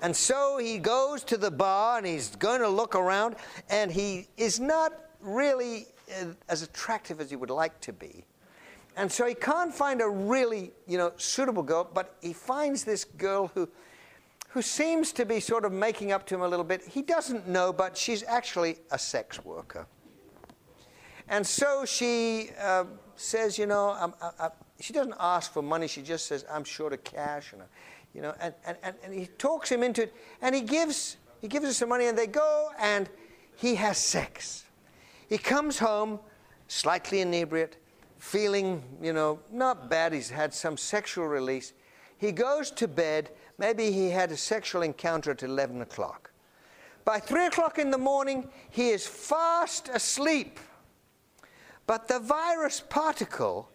[0.01, 3.35] And so he goes to the bar and he's going to look around,
[3.69, 5.87] and he is not really
[6.21, 8.23] uh, as attractive as he would like to be.
[8.95, 13.05] And so he can't find a really, you know, suitable girl, but he finds this
[13.05, 13.69] girl who,
[14.49, 16.83] who seems to be sort of making up to him a little bit.
[16.85, 19.87] He doesn't know, but she's actually a sex worker.
[21.27, 22.85] And so she uh,
[23.15, 24.13] says, you know, I'm,
[24.79, 25.87] she doesn't ask for money.
[25.87, 27.53] She just says, I'm short of cash.
[27.53, 27.61] And,
[28.13, 30.13] you know, and, and, and, and he talks him into it.
[30.41, 33.09] And he gives, he gives her some money, and they go, and
[33.55, 34.65] he has sex.
[35.27, 36.19] He comes home
[36.67, 37.77] slightly inebriate,
[38.19, 40.13] feeling, you know, not bad.
[40.13, 41.73] He's had some sexual release.
[42.17, 43.31] He goes to bed.
[43.57, 46.31] Maybe he had a sexual encounter at 11 o'clock.
[47.03, 50.59] By 3 o'clock in the morning, he is fast asleep.
[51.87, 53.69] But the virus particle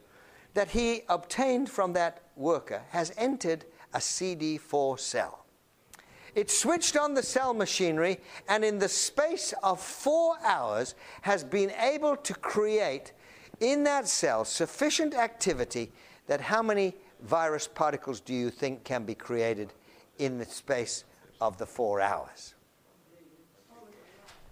[0.55, 5.45] that he obtained from that worker has entered a CD4 cell.
[6.35, 11.71] It switched on the cell machinery and, in the space of four hours, has been
[11.73, 13.13] able to create
[13.61, 15.93] in that cell sufficient activity
[16.27, 19.73] that how many virus particles do you think can be created
[20.19, 21.05] in the space
[21.41, 22.55] of the four hours?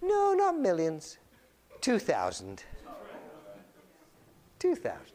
[0.01, 1.17] No, not millions.
[1.81, 2.63] 2,000.
[4.59, 5.12] 2,000.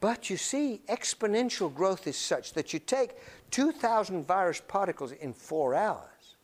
[0.00, 3.12] But you see, exponential growth is such that you take
[3.50, 6.36] 2,000 virus particles in four hours.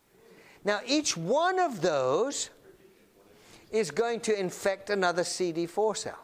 [0.64, 2.50] Now, each one of those
[3.70, 6.18] is going to infect another CD4 cell.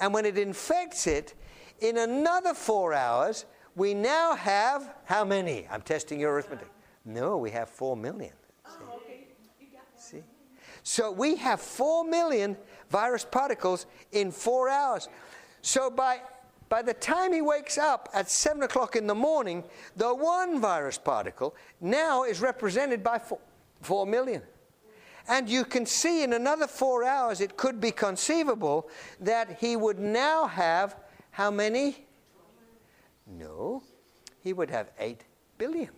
[0.00, 1.34] And when it infects it,
[1.80, 5.66] in another four hours, we now have how many?
[5.70, 6.68] I'm testing your arithmetic.
[7.04, 8.32] No, we have four million.
[8.66, 10.16] See?
[10.16, 10.22] See?
[10.82, 12.56] So we have four million
[12.90, 15.08] virus particles in four hours.
[15.62, 16.20] So by,
[16.70, 19.64] by the time he wakes up at 7 o'clock in the morning,
[19.96, 23.40] the one virus particle now is represented by four,
[23.82, 24.40] 4 million.
[25.28, 28.88] And you can see in another four hours, it could be conceivable
[29.20, 30.96] that he would now have
[31.32, 32.06] how many?
[33.26, 33.82] No,
[34.40, 35.22] he would have 8
[35.58, 35.90] billion.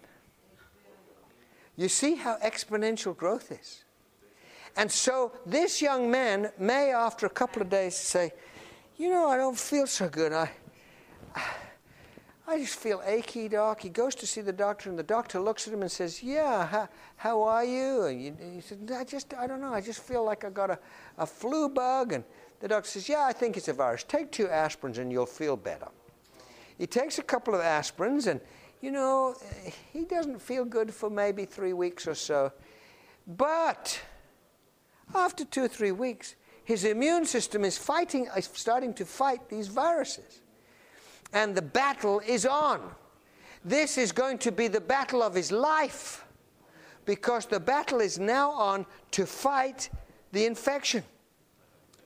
[1.77, 3.85] You see how exponential growth is.
[4.77, 8.33] And so this young man may, after a couple of days, say,
[8.97, 10.33] You know, I don't feel so good.
[10.33, 10.51] I,
[12.47, 13.81] I just feel achy, doc.
[13.81, 16.67] He goes to see the doctor, and the doctor looks at him and says, Yeah,
[16.67, 18.05] how, how are you?
[18.05, 19.73] And he said, I just, I don't know.
[19.73, 20.79] I just feel like I got a,
[21.19, 22.13] a flu bug.
[22.13, 22.25] And
[22.61, 24.05] the doctor says, Yeah, I think it's a virus.
[24.05, 25.89] Take two aspirins and you'll feel better.
[26.79, 28.41] He takes a couple of aspirins, and,
[28.81, 29.37] you know,
[29.93, 32.53] he doesn't feel good for maybe three weeks or so.
[33.27, 34.01] But
[35.15, 39.69] after two or three weeks, his immune system is fighting, is starting to fight these
[39.69, 40.41] viruses.
[41.33, 42.81] And the battle is on.
[43.65, 46.25] This is going to be the battle of his life
[47.05, 49.91] because the battle is now on to fight
[50.33, 51.05] the infection.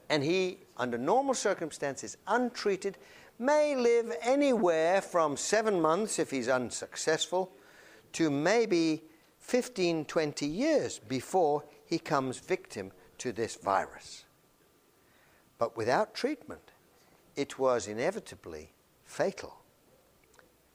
[0.09, 2.99] And he, under normal circumstances, untreated,
[3.39, 7.51] may live anywhere from seven months if he's unsuccessful
[8.13, 9.03] to maybe
[9.41, 14.25] 15, 20 years before he comes victim to this virus.
[15.59, 16.73] But without treatment,
[17.35, 18.73] it was inevitably
[19.07, 19.57] fatal.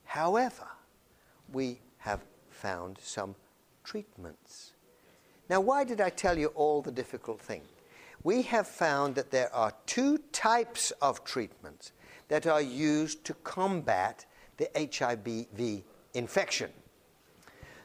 [0.05, 0.67] However,
[1.53, 3.35] we have found some
[3.83, 4.71] treatments.
[5.49, 7.61] Now, why did I tell you all the difficult thing?
[8.23, 11.91] We have found that there are two types of treatments
[12.27, 14.25] that are used to combat
[14.57, 16.71] the HIV infection.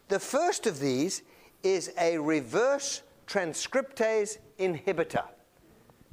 [0.08, 1.22] The first of these
[1.62, 5.24] is a reverse transcriptase inhibitor.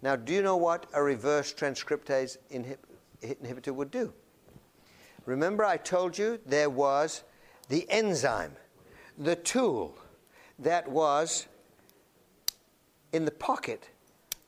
[0.01, 2.77] Now, do you know what a reverse transcriptase inhib-
[3.21, 4.13] inhibitor would do?
[5.25, 7.23] Remember, I told you there was
[7.69, 8.55] the enzyme,
[9.17, 9.97] the tool
[10.59, 11.47] that was
[13.11, 13.89] in the pocket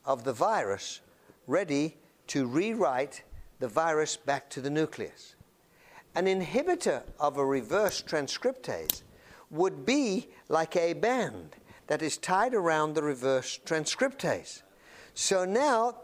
[0.04, 1.00] of the virus,
[1.46, 1.96] ready
[2.28, 3.22] to rewrite
[3.58, 5.34] the virus back to the nucleus.
[6.14, 9.02] An inhibitor of a reverse transcriptase
[9.50, 11.56] would be like a band
[11.86, 14.62] that is tied around the reverse transcriptase.
[15.14, 15.96] So now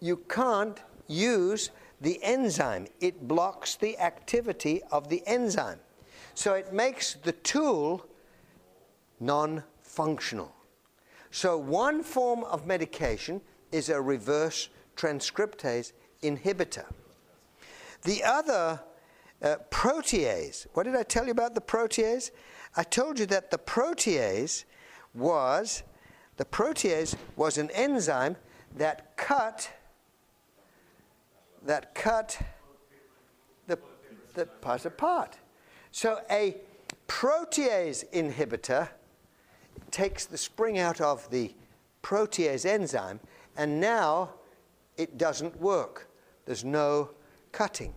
[0.00, 1.70] you can't use
[2.04, 5.80] the enzyme, it blocks the activity of the enzyme.
[6.34, 8.06] So it makes the tool
[9.20, 10.54] non functional.
[11.30, 13.40] So, one form of medication
[13.72, 15.92] is a reverse transcriptase
[16.22, 16.84] inhibitor.
[18.02, 18.80] The other,
[19.42, 22.30] uh, protease, what did I tell you about the protease?
[22.76, 24.64] I told you that the protease
[25.14, 25.82] was
[26.36, 28.36] the protease was an enzyme
[28.76, 29.70] that cut
[31.64, 32.38] that cut
[33.66, 33.78] the,
[34.34, 35.38] the part apart.
[35.90, 36.56] So a
[37.08, 38.88] protease inhibitor
[39.90, 41.54] takes the spring out of the
[42.02, 43.20] protease enzyme,
[43.56, 44.30] and now
[44.96, 46.08] it doesn't work.
[46.46, 47.10] There's no
[47.52, 47.94] cutting.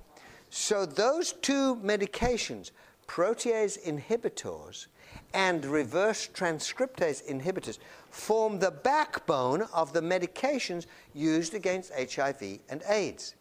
[0.49, 2.71] So those two medications,
[3.07, 4.87] protease inhibitors
[5.33, 13.35] and reverse transcriptase inhibitors, form the backbone of the medications used against HIV and AIDS.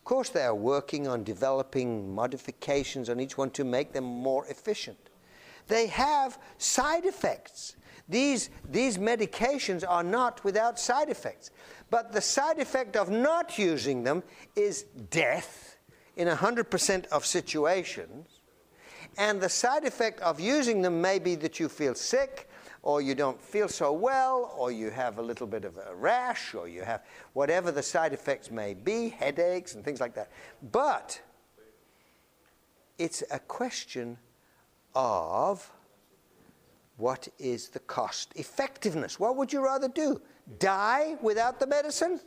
[0.00, 4.46] Of course, they are working on developing modifications on each one to make them more
[4.46, 4.96] efficient.
[5.68, 7.76] They have side effects.
[8.08, 11.50] These, these medications are not without side effects.
[11.90, 14.22] But the side effect of not using them
[14.56, 15.76] is death
[16.16, 18.40] in 100% of situations.
[19.18, 22.48] And the side effect of using them may be that you feel sick,
[22.82, 26.54] or you don't feel so well, or you have a little bit of a rash,
[26.54, 27.04] or you have
[27.34, 30.30] whatever the side effects may be, headaches and things like that.
[30.72, 31.20] But
[32.98, 34.16] it's a question
[34.94, 35.70] of
[36.96, 39.18] what is the cost effectiveness?
[39.18, 40.20] What would you rather do?
[40.58, 42.20] Die without the medicine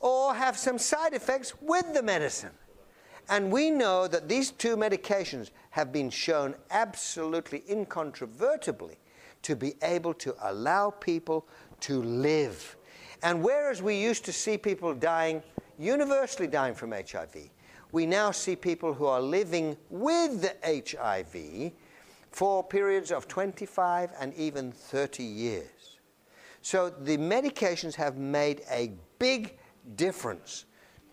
[0.00, 2.50] or have some side effects with the medicine?
[3.28, 8.98] And we know that these two medications have been shown absolutely incontrovertibly
[9.42, 11.46] to be able to allow people
[11.80, 12.76] to live.
[13.22, 15.42] And whereas we used to see people dying,
[15.78, 17.50] universally dying from HIV,
[17.92, 21.72] we now see people who are living with HIV
[22.30, 25.98] for periods of 25 and even 30 years.
[26.62, 29.58] So the medications have made a big
[29.96, 30.66] difference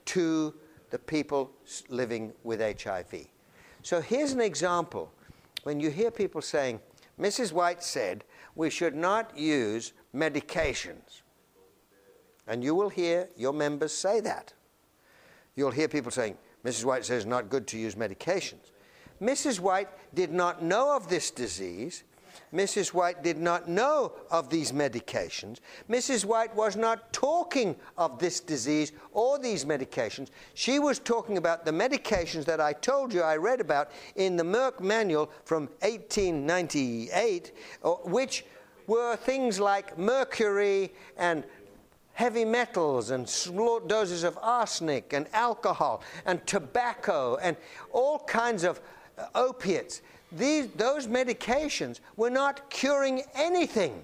[0.06, 0.54] to
[0.90, 1.52] the people
[1.90, 3.28] living with HIV.
[3.82, 5.12] So here's an example.
[5.64, 6.80] When you hear people saying,
[7.20, 7.52] Mrs.
[7.52, 8.24] White said
[8.56, 11.22] we should not use medications.
[12.48, 14.54] And you will hear your members say that.
[15.56, 16.86] You'll hear people saying, Mrs.
[16.86, 18.72] White says not good to use medications.
[19.22, 19.60] Mrs.
[19.60, 22.04] White did not know of this disease.
[22.54, 22.94] Mrs.
[22.94, 25.60] White did not know of these medications.
[25.90, 26.26] Mrs.
[26.26, 30.30] White was not talking of this disease or these medications.
[30.54, 34.44] She was talking about the medications that I told you I read about in the
[34.44, 37.52] Merck manual from 1898,
[37.84, 38.46] uh, which
[38.88, 41.44] were things like mercury and
[42.14, 47.56] heavy metals and small doses of arsenic and alcohol and tobacco and
[47.92, 48.82] all kinds of
[49.36, 50.02] opiates.
[50.32, 54.04] These, those medications were not curing anything.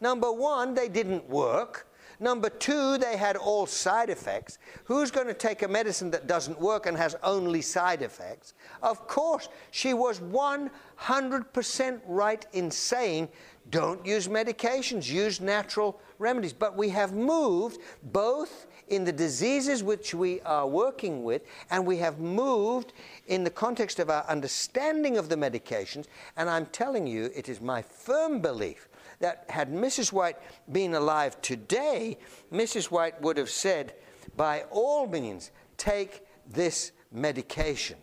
[0.00, 1.86] Number one, they didn't work.
[2.18, 4.58] Number two, they had all side effects.
[4.84, 8.54] Who's going to take a medicine that doesn't work and has only side effects?
[8.82, 13.28] Of course, she was 100% right in saying
[13.70, 16.52] don't use medications, use natural remedies.
[16.52, 21.96] But we have moved both in the diseases which we are working with, and we
[21.98, 22.92] have moved
[23.26, 26.06] in the context of our understanding of the medications.
[26.36, 28.88] And I'm telling you, it is my firm belief
[29.20, 30.12] that had Mrs.
[30.12, 30.36] White
[30.70, 32.18] been alive today,
[32.52, 32.90] Mrs.
[32.90, 33.94] White would have said,
[34.36, 37.96] by all means, take this medication.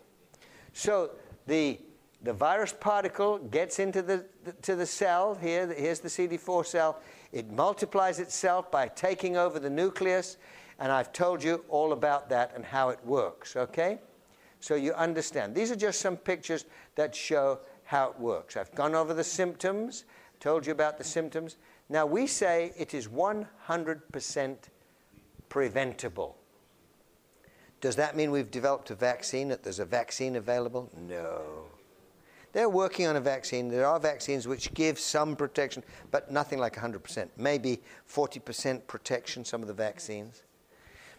[0.74, 1.12] So
[1.46, 1.80] the,
[2.24, 5.36] the virus particle gets into the, the, to the cell.
[5.36, 7.00] Here, here's the CD4 cell.
[7.32, 10.38] It multiplies itself by taking over the nucleus.
[10.80, 14.00] And I've told you all about that and how it works, okay?
[14.60, 15.54] So you understand.
[15.54, 18.58] These are just some pictures that show how it works.
[18.58, 20.06] I've gone over the symptoms,
[20.44, 21.58] told you about the symptoms.
[21.90, 24.58] Now we say it is 100%
[25.50, 26.38] preventable.
[27.82, 30.90] Does that mean we've developed a vaccine, that there's a vaccine available?
[31.08, 31.42] No.
[32.52, 33.68] They're working on a vaccine.
[33.68, 37.30] There are vaccines which give some protection, but nothing like 100%.
[37.38, 40.44] Maybe 40% protection, some of the vaccines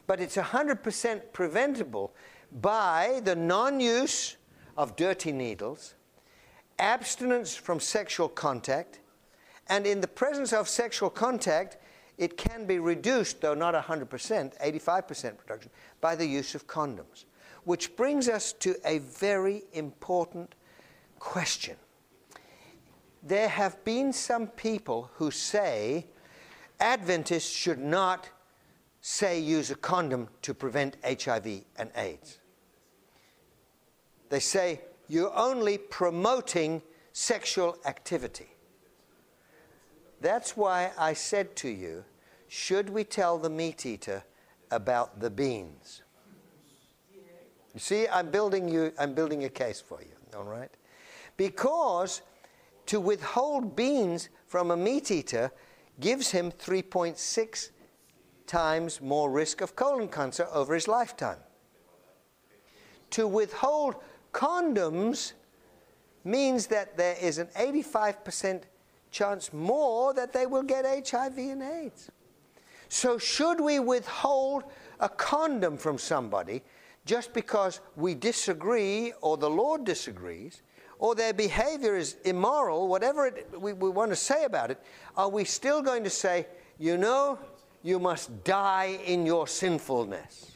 [0.06, 2.12] but it's 100% preventable
[2.60, 4.36] by the non use
[4.76, 5.94] of dirty needles,
[6.78, 9.00] abstinence from sexual contact,
[9.68, 11.78] and in the presence of sexual contact,
[12.18, 17.24] it can be reduced, though not 100%, 85% reduction, by the use of condoms.
[17.64, 20.54] Which brings us to a very important
[21.18, 21.76] question.
[23.22, 26.06] There have been some people who say
[26.78, 28.28] Adventists should not
[29.00, 32.38] say use a condom to prevent HIV and AIDS.
[34.28, 38.53] They say you're only promoting sexual activity.
[40.24, 42.02] That's why I said to you,
[42.48, 44.24] should we tell the meat eater
[44.70, 46.00] about the beans?
[47.74, 50.70] You see, I'm building you I'm building a case for you, all right?
[51.36, 52.22] Because
[52.86, 55.52] to withhold beans from a meat eater
[56.00, 57.68] gives him 3.6
[58.46, 61.40] times more risk of colon cancer over his lifetime.
[63.10, 63.96] To withhold
[64.32, 65.34] condoms
[66.24, 68.62] means that there is an 85%
[69.14, 72.10] chance more that they will get HIV and AIDS.
[72.88, 74.64] So, should we withhold
[75.00, 76.62] a condom from somebody
[77.06, 80.62] just because we disagree or the Lord disagrees?
[80.98, 84.80] or their behavior is immoral, whatever it, we, we want to say about it,
[85.16, 86.46] are we still going to say,
[86.78, 87.38] you know,
[87.82, 90.52] you must die in your sinfulness?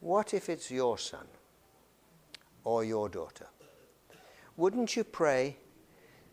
[0.00, 1.26] What if it's your son
[2.64, 3.46] or your daughter?
[4.56, 5.56] Wouldn't you pray,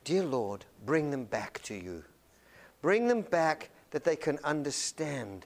[0.09, 2.03] Dear Lord, bring them back to you?
[2.81, 5.45] Bring them back that they can understand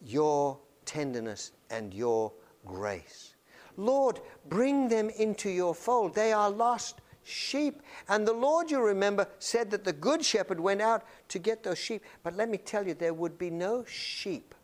[0.00, 2.32] your tenderness and your
[2.64, 3.34] grace.
[3.76, 6.14] Lord, bring them into your fold.
[6.14, 7.82] They are lost sheep.
[8.08, 11.78] And the Lord, you remember, said that the good shepherd went out to get those
[11.78, 12.04] sheep.
[12.22, 14.54] But let me tell you, there would be no sheep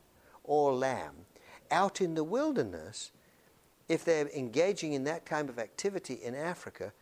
[0.45, 1.27] or lamb
[1.73, 3.11] out in the wilderness
[3.89, 6.93] if they're engaging in that kind of activity in Africa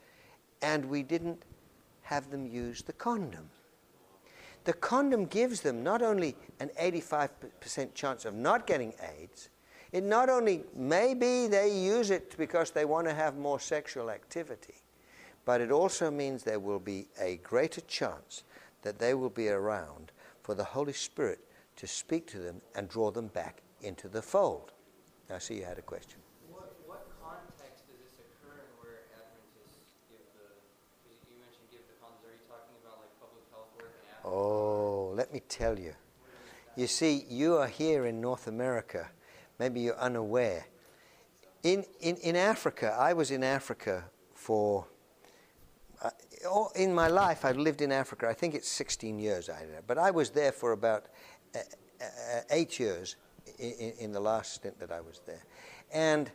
[0.62, 1.42] and we didn't
[2.10, 3.48] have them use the condom.
[4.64, 9.48] The condom gives them not only an 85% chance of not getting AIDS,
[9.92, 14.74] it not only, maybe they use it because they want to have more sexual activity,
[15.44, 18.44] but it also means there will be a greater chance
[18.82, 21.40] that they will be around for the Holy Spirit
[21.76, 24.72] to speak to them and draw them back into the fold.
[25.32, 26.18] I see you had a question.
[26.50, 30.58] What, what context does this occur in where Adventists give the,
[31.30, 34.19] you mentioned give the condoms, are you talking about like public health work in Africa?
[34.30, 35.94] Oh, let me tell you.
[36.76, 39.08] You see, you are here in North America
[39.60, 40.66] maybe you're unaware.
[41.62, 44.04] In, in, in Africa, I was in Africa
[44.34, 44.86] for,
[46.02, 46.10] uh,
[46.74, 49.80] in my life, I've lived in Africa, I think it's 16 years, I know.
[49.86, 51.06] but I was there for about
[51.54, 51.58] uh,
[52.00, 52.04] uh,
[52.50, 53.16] eight years
[53.58, 55.44] in, in the last stint that I was there.
[55.92, 56.30] And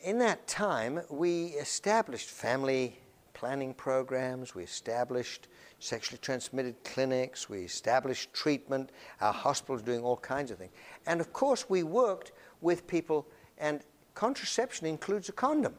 [0.00, 3.00] in that time, we established family
[3.32, 5.48] planning programs, we established
[5.78, 10.72] sexually transmitted clinics, we established treatment, our hospitals doing all kinds of things.
[11.06, 13.26] And of course, we worked with people,
[13.58, 13.80] and
[14.14, 15.74] contraception includes a condom.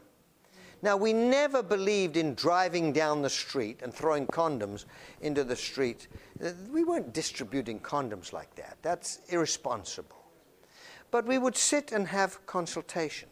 [0.82, 4.84] Now, we never believed in driving down the street and throwing condoms
[5.22, 6.08] into the street.
[6.44, 8.76] Uh, we weren't distributing condoms like that.
[8.82, 10.22] That's irresponsible.
[11.10, 13.30] But we would sit and have consultations.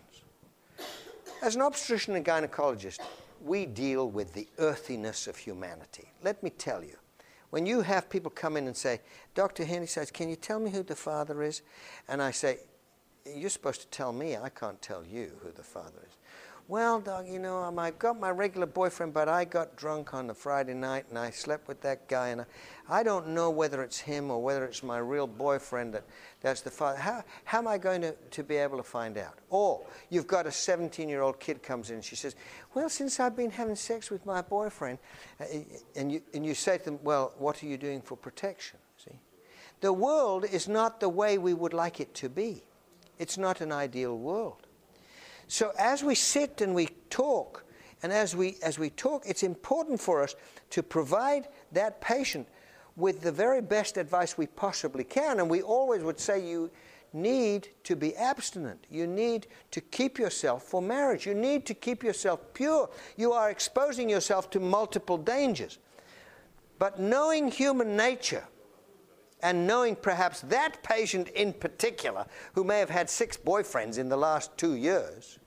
[1.43, 3.01] As an obstetrician and gynecologist,
[3.45, 6.11] we deal with the earthiness of humanity.
[6.23, 6.97] Let me tell you,
[7.51, 9.01] when you have people come in and say,
[9.35, 9.65] Dr.
[9.65, 11.63] Handysides, Can you tell me who the Father is?
[12.09, 12.59] And I say,
[13.25, 16.17] You're supposed to tell me, I can't tell you who the Father is.
[16.67, 20.27] Well, dog, you know, um, I've got my regular boyfriend, but I got drunk on
[20.27, 22.47] the Friday night and I slept with that guy, and I,
[22.89, 26.05] I don't know whether it's him or whether it's my real boyfriend that,
[26.41, 26.99] that's the father.
[26.99, 29.41] How, how am I going to, to be able to find out?
[29.51, 32.35] Or you've got a 17 year old kid comes in and she says,
[32.73, 34.99] Well, since I've been having sex with my boyfriend,
[35.41, 35.45] uh,
[35.97, 38.79] and, you, and you say to them, Well, what are you doing for protection?
[38.97, 39.19] See?
[39.83, 42.63] The world is not the way we would like it to be,
[43.19, 44.64] it's not an ideal world.
[45.49, 47.65] So as we sit and we talk,
[48.03, 50.35] and as we, as we talk, it's important for us
[50.71, 52.47] to provide that patient
[52.97, 55.41] with the very best advice we possibly can.
[55.41, 56.71] And we always would say you
[57.13, 58.87] need to be abstinent.
[58.91, 61.27] You need to keep yourself for marriage.
[61.27, 62.91] You need to keep yourself pure.
[63.17, 65.79] You are exposing yourself to multiple dangers.
[66.79, 68.45] But knowing human nature,
[69.45, 72.25] and knowing perhaps that patient in particular,
[72.55, 75.39] who may have had six boyfriends in the last two years,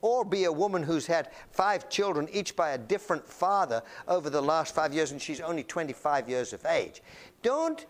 [0.00, 4.40] or be a woman who's had five children, each by a different father, over the
[4.40, 7.02] last five years, and she's only 25 years of age.
[7.42, 7.86] Don't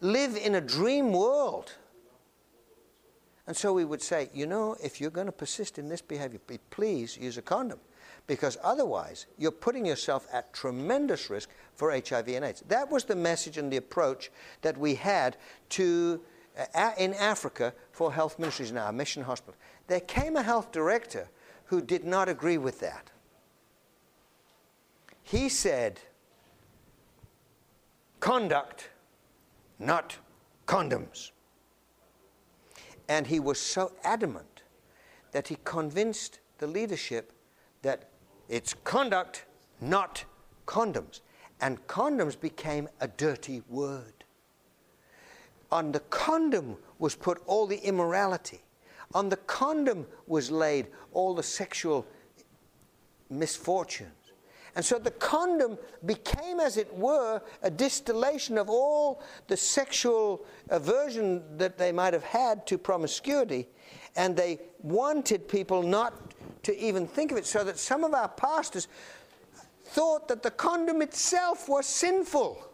[0.00, 1.74] live in a dream world.
[3.46, 6.40] And so we would say, you know, if you're going to persist in this behavior,
[6.70, 7.78] please use a condom
[8.26, 12.62] because otherwise you're putting yourself at tremendous risk for HIV and AIDS.
[12.68, 14.30] That was the message and the approach
[14.62, 15.36] that we had
[15.70, 16.20] to
[16.74, 19.54] uh, in Africa for health ministries in our mission hospital.
[19.86, 21.28] There came a health director
[21.66, 23.10] who did not agree with that.
[25.22, 26.00] He said,
[28.20, 28.90] conduct,
[29.78, 30.18] not
[30.66, 31.30] condoms.
[33.08, 34.62] And he was so adamant
[35.32, 37.32] that he convinced the leadership
[37.82, 38.11] that
[38.48, 39.44] it's conduct,
[39.80, 40.24] not
[40.66, 41.20] condoms.
[41.60, 44.24] And condoms became a dirty word.
[45.70, 48.62] On the condom was put all the immorality.
[49.14, 52.06] On the condom was laid all the sexual
[53.30, 54.10] misfortunes.
[54.74, 61.42] And so the condom became, as it were, a distillation of all the sexual aversion
[61.58, 63.68] that they might have had to promiscuity.
[64.16, 66.14] And they wanted people not
[66.64, 68.88] to even think of it, so that some of our pastors
[69.84, 72.68] thought that the condom itself was sinful.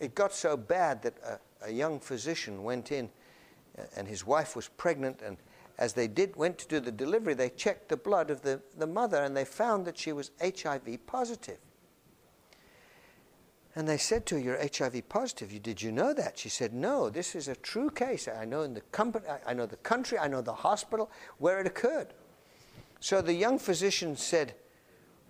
[0.00, 1.14] It got so bad that
[1.62, 3.10] a, a young physician went in,
[3.78, 5.36] uh, and his wife was pregnant, and
[5.80, 8.86] as they did went to do the delivery, they checked the blood of the, the
[8.86, 11.56] mother and they found that she was HIV positive.
[13.80, 15.62] And they said to her, You're HIV positive.
[15.62, 16.38] Did you know that?
[16.38, 18.28] She said, No, this is a true case.
[18.28, 21.66] I know in the company, I know the country, I know the hospital where it
[21.66, 22.08] occurred.
[23.00, 24.54] So the young physician said,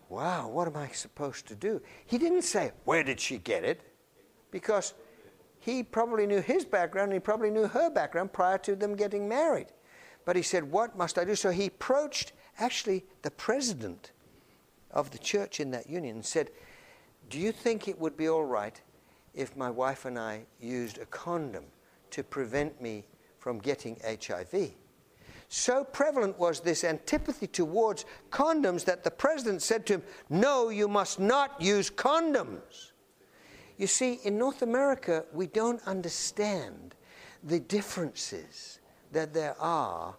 [0.08, 1.80] Wow, what am I supposed to do?
[2.06, 3.82] He didn't say, Where did she get it?
[4.50, 4.94] Because
[5.60, 9.28] he probably knew his background and he probably knew her background prior to them getting
[9.28, 9.68] married.
[10.24, 11.36] But he said, What must I do?
[11.36, 14.10] So he approached actually the president
[14.90, 16.50] of the church in that union and said,
[17.30, 18.78] Do you think it would be all right
[19.34, 21.64] if my wife and I used a condom
[22.10, 23.04] to prevent me
[23.38, 24.72] from getting HIV?
[25.48, 30.88] So prevalent was this antipathy towards condoms that the president said to him, No, you
[30.88, 32.92] must not use condoms.
[33.78, 36.96] You see, in North America, we don't understand
[37.44, 38.80] the differences
[39.12, 40.16] that there are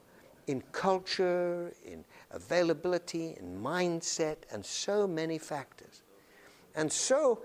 [0.47, 6.00] in culture, in availability, in mindset, and so many factors.
[6.75, 7.43] And so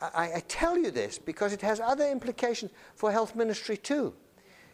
[0.00, 4.14] I, I, tell you this because it has other implications for health ministry too.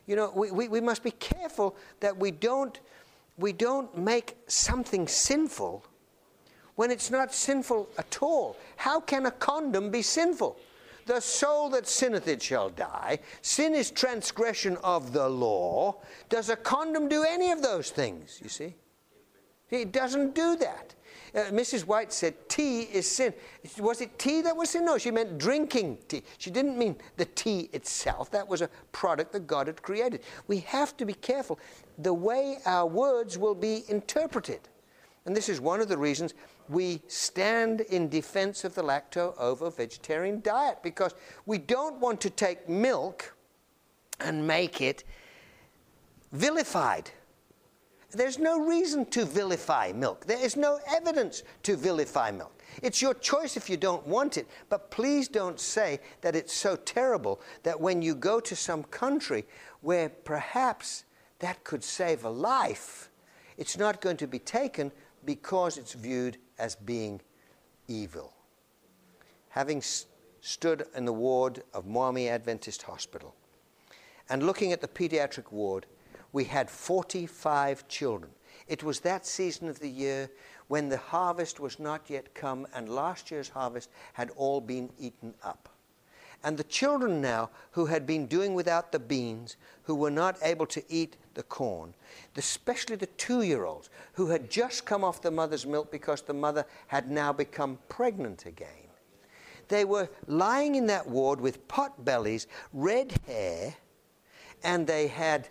[0.06, 2.78] You know, we, we, we must be careful that we don't,
[3.38, 5.84] we don't make something sinful
[6.74, 8.56] when it's not sinful at all.
[8.76, 10.58] How can a condom be sinful?
[11.06, 13.20] The soul that sinneth it shall die.
[13.42, 16.00] Sin is transgression of the law.
[16.28, 18.40] Does a condom do any of those things?
[18.42, 18.74] You see?
[19.70, 20.94] It doesn't do that.
[21.34, 21.84] Uh, Mrs.
[21.84, 23.34] White said tea is sin.
[23.78, 24.84] Was it tea that was sin?
[24.84, 26.22] No, she meant drinking tea.
[26.38, 28.30] She didn't mean the tea itself.
[28.30, 30.22] That was a product that God had created.
[30.46, 31.58] We have to be careful
[31.98, 34.60] the way our words will be interpreted.
[35.26, 36.34] And this is one of the reasons
[36.68, 41.14] we stand in defense of the lacto ovo vegetarian diet because
[41.46, 43.34] we don't want to take milk
[44.20, 45.02] and make it
[46.32, 47.10] vilified.
[48.14, 50.26] There's no reason to vilify milk.
[50.26, 52.62] There is no evidence to vilify milk.
[52.82, 56.76] It's your choice if you don't want it, but please don't say that it's so
[56.76, 59.44] terrible that when you go to some country
[59.80, 61.04] where perhaps
[61.40, 63.10] that could save a life,
[63.56, 64.90] it's not going to be taken
[65.24, 67.20] because it's viewed as being
[67.88, 68.32] evil.
[69.50, 70.10] Having st-
[70.40, 73.34] stood in the ward of Mwami Adventist Hospital
[74.28, 75.86] and looking at the pediatric ward,
[76.34, 78.30] we had 45 children.
[78.66, 80.28] It was that season of the year
[80.66, 85.32] when the harvest was not yet come and last year's harvest had all been eaten
[85.44, 85.68] up.
[86.42, 90.66] And the children now, who had been doing without the beans, who were not able
[90.66, 91.94] to eat the corn,
[92.36, 96.34] especially the two year olds, who had just come off the mother's milk because the
[96.34, 98.68] mother had now become pregnant again.
[99.68, 103.74] They were lying in that ward with pot bellies, red hair,
[104.64, 105.48] and they had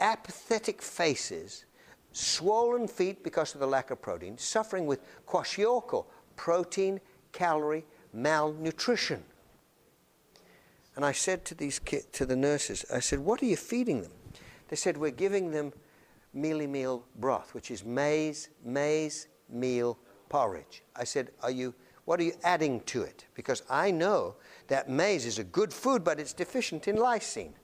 [0.00, 1.64] apathetic faces,
[2.12, 6.04] swollen feet because of the lack of protein, suffering with kwashiorkor,
[6.36, 7.00] protein,
[7.32, 9.22] calorie, malnutrition.
[10.94, 14.00] And I said to these ki- to the nurses, I said, "What are you feeding
[14.00, 14.12] them?"
[14.68, 15.72] They said, "We're giving them
[16.34, 19.98] mealie meal broth, which is maize maize meal
[20.30, 21.74] porridge." I said, "Are you
[22.06, 23.26] what are you adding to it?
[23.34, 24.36] Because I know
[24.68, 27.54] that maize is a good food, but it's deficient in lysine."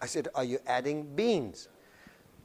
[0.00, 1.68] I said, "Are you adding beans?"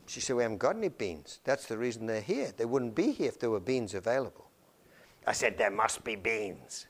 [0.08, 1.39] She said, "We haven't got any beans.
[1.43, 2.51] That's the reason they're here.
[2.56, 4.49] They wouldn't be here if there were beans available."
[5.26, 6.88] I said, "There must be beans."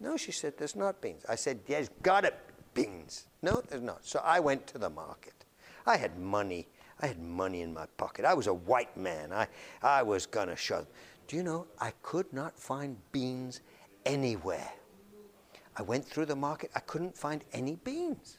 [0.00, 1.24] No, she said, there's not beans.
[1.28, 2.32] I said, there's got to
[2.74, 3.26] be beans.
[3.42, 4.04] No, there's not.
[4.04, 5.32] So I went to the market.
[5.86, 6.66] I had money.
[7.00, 8.24] I had money in my pocket.
[8.24, 9.32] I was a white man.
[9.32, 9.46] I,
[9.82, 10.86] I was to show.
[11.26, 13.60] Do you know, I could not find beans
[14.04, 14.70] anywhere.
[15.76, 16.70] I went through the market.
[16.74, 18.38] I couldn't find any beans.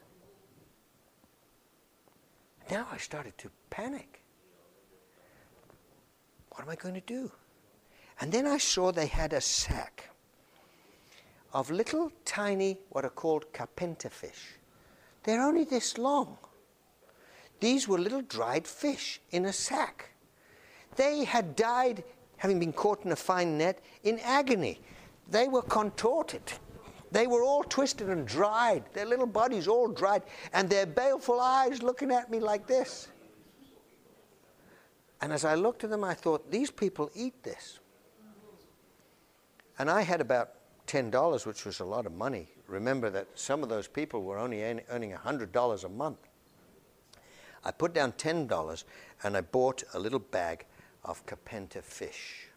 [2.69, 4.23] Now I started to panic.
[6.51, 7.31] What am I going to do?
[8.21, 10.09] And then I saw they had a sack
[11.53, 14.55] of little tiny, what are called kapenta fish.
[15.23, 16.37] They're only this long.
[17.59, 20.09] These were little dried fish in a sack.
[20.95, 22.03] They had died,
[22.37, 24.81] having been caught in a fine net, in agony.
[25.29, 26.53] They were contorted.
[27.11, 31.81] They were all twisted and dried, their little bodies all dried, and their baleful eyes
[31.81, 33.07] looking at me like this.
[35.21, 37.79] And as I looked at them, I thought, these people eat this.
[39.79, 40.51] And I had about
[40.87, 42.47] $10, which was a lot of money.
[42.67, 46.19] Remember that some of those people were only earning $100 a month.
[47.63, 48.83] I put down $10
[49.23, 50.65] and I bought a little bag
[51.03, 52.47] of kapenta fish.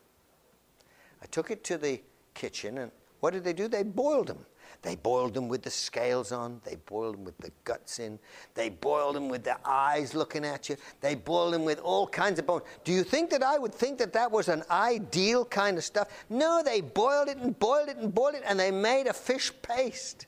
[1.22, 2.01] I took it to the
[2.34, 3.68] kitchen and what did they do?
[3.68, 4.44] They boiled them.
[4.82, 6.60] They boiled them with the scales on.
[6.64, 8.18] They boiled them with the guts in.
[8.54, 10.76] They boiled them with the eyes looking at you.
[11.00, 12.62] They boiled them with all kinds of bones.
[12.84, 16.08] Do you think that I would think that that was an ideal kind of stuff?
[16.28, 19.52] No, they boiled it and boiled it and boiled it, and they made a fish
[19.62, 20.26] paste.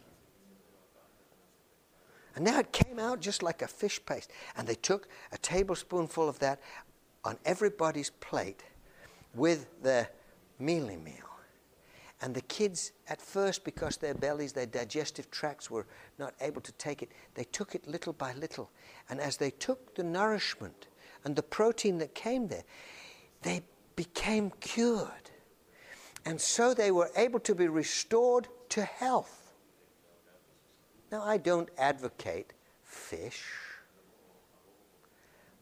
[2.35, 4.31] And now it came out just like a fish paste.
[4.57, 6.61] And they took a tablespoonful of that
[7.25, 8.65] on everybody's plate
[9.35, 10.09] with their
[10.59, 11.30] mealy meal.
[12.23, 15.87] And the kids, at first, because their bellies, their digestive tracts were
[16.19, 18.71] not able to take it, they took it little by little.
[19.09, 20.87] And as they took the nourishment
[21.25, 22.65] and the protein that came there,
[23.43, 23.63] they
[23.97, 25.31] became cured.
[26.27, 29.55] And so they were able to be restored to health.
[31.11, 32.53] Now, I don't advocate
[32.85, 33.45] fish,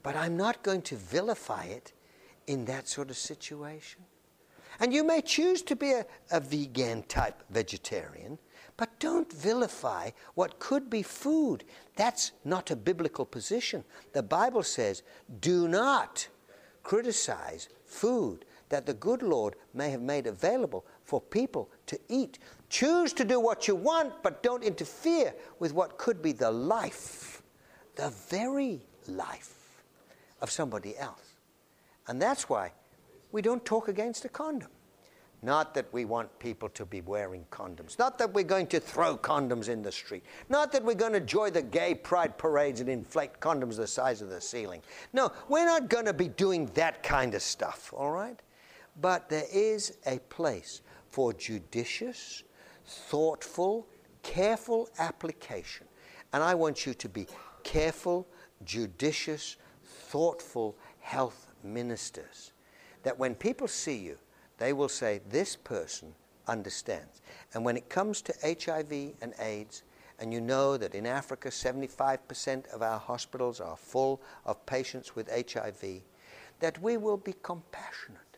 [0.03, 1.93] but I'm not going to vilify it
[2.47, 4.03] in that sort of situation.
[4.81, 8.39] And you may choose to be a, a vegan type vegetarian,
[8.77, 11.65] but don't vilify what could be food.
[11.97, 13.83] That's not a biblical position.
[14.13, 15.03] The Bible says,
[15.41, 16.29] do not
[16.85, 22.39] criticize food that the good Lord may have made available for people to eat.
[22.69, 27.43] Choose to do what you want, but don't interfere with what could be the life,
[27.97, 29.83] the very life
[30.41, 31.35] of somebody else.
[32.07, 32.73] And that's why
[33.33, 34.71] we don't talk against a condom.
[35.41, 37.97] Not that we want people to be wearing condoms.
[37.97, 40.25] Not that we're going to throw condoms in the street.
[40.49, 44.21] Not that we're going to join the gay pride parades and inflate condoms the size
[44.21, 44.83] of the ceiling.
[45.13, 48.41] No, we're not going to be doing that kind of stuff, all right?
[49.01, 52.43] But there is a place for judicious,
[52.85, 53.87] thoughtful,
[54.25, 55.87] careful application.
[56.33, 57.29] And I want you to be
[57.63, 58.27] careful,
[58.65, 62.53] judicious, thoughtful health ministers.
[63.09, 64.19] That when people see you,
[64.59, 66.13] they will say, This person
[66.47, 67.23] understands.
[67.55, 69.83] And when it comes to HIV and AIDS,
[70.19, 75.31] and you know that in Africa 75% of our hospitals are full of patients with
[75.31, 76.03] HIV,
[76.61, 78.37] that we will be compassionate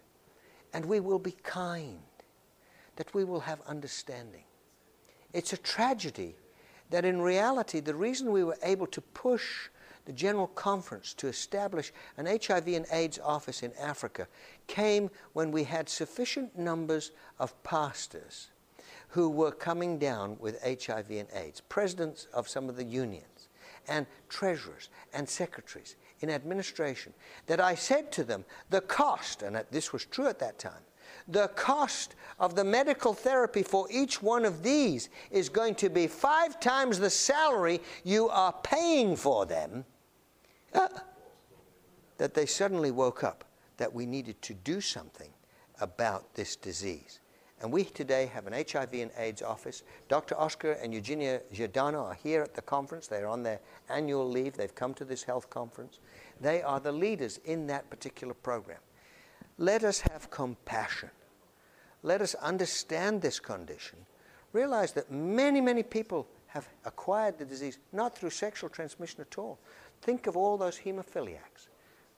[0.73, 1.99] and we will be kind,
[2.95, 4.45] that we will have understanding.
[5.33, 6.37] It's a tragedy
[6.91, 9.69] that in reality, the reason we were able to push
[10.11, 14.27] the General Conference to establish an HIV and AIDS office in Africa
[14.67, 18.49] came when we had sufficient numbers of pastors
[19.11, 23.47] who were coming down with HIV and AIDS, presidents of some of the unions,
[23.87, 27.15] and treasurers and secretaries in administration,
[27.47, 30.83] that I said to them, the cost, and this was true at that time,
[31.29, 36.09] the cost of the medical therapy for each one of these is going to be
[36.09, 39.85] five times the salary you are paying for them,
[40.75, 40.89] uh,
[42.19, 43.45] that they suddenly woke up
[43.77, 45.31] that we needed to do something
[45.81, 47.21] about this disease.
[47.63, 49.83] And we today have an HIV and AIDS office.
[50.09, 50.39] Dr.
[50.39, 53.07] Oscar and Eugenia Giordano are here at the conference.
[53.07, 53.61] They're on their
[53.91, 54.55] annual leave.
[54.55, 55.99] They've come to this health conference.
[56.41, 58.79] They are the leaders in that particular program.
[59.59, 61.11] Let us have compassion
[62.03, 63.99] let us understand this condition,
[64.53, 69.59] realize that many, many people have acquired the disease not through sexual transmission at all.
[70.01, 71.69] Think of all those hemophiliacs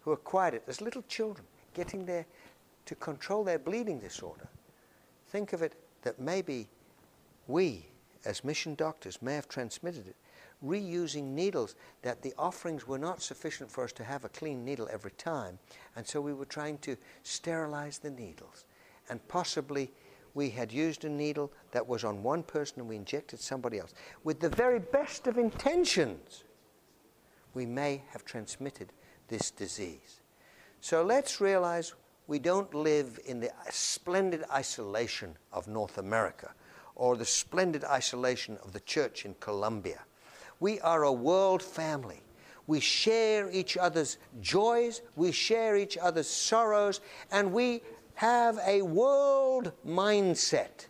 [0.01, 2.27] who acquired it as little children, getting there
[2.87, 4.49] to control their bleeding disorder.
[5.29, 6.69] Think of it that maybe
[7.47, 7.87] we,
[8.25, 10.17] as mission doctors, may have transmitted it,
[10.65, 14.89] reusing needles that the offerings were not sufficient for us to have a clean needle
[14.93, 15.59] every time,
[15.97, 18.65] and so we were trying to sterilize the needles
[19.09, 19.91] and possibly
[20.35, 23.93] we had used a needle that was on one person and we injected somebody else.
[24.25, 26.45] With the very best of intentions,
[27.55, 28.93] we may have transmitted
[29.29, 30.21] this disease.
[30.81, 31.95] So let's realize
[32.27, 36.53] we don't live in the splendid isolation of North America
[36.95, 40.01] or the splendid isolation of the church in Colombia.
[40.61, 42.23] We are a world family.
[42.67, 47.01] We share each other's joys, we share each other's sorrows,
[47.33, 47.83] and we
[48.15, 50.87] have a world mindset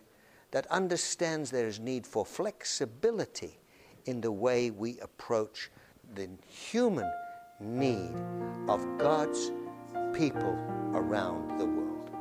[0.51, 3.59] that understands there is need for flexibility
[4.05, 5.71] in the way we approach
[6.15, 7.11] the human
[7.59, 8.15] need
[8.67, 9.51] of God's
[10.13, 10.55] people
[10.93, 12.11] around the world.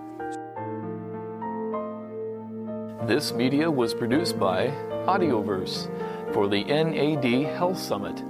[3.07, 4.69] This media was produced by
[5.07, 5.91] Audioverse
[6.33, 8.25] for the NAD Health Summit.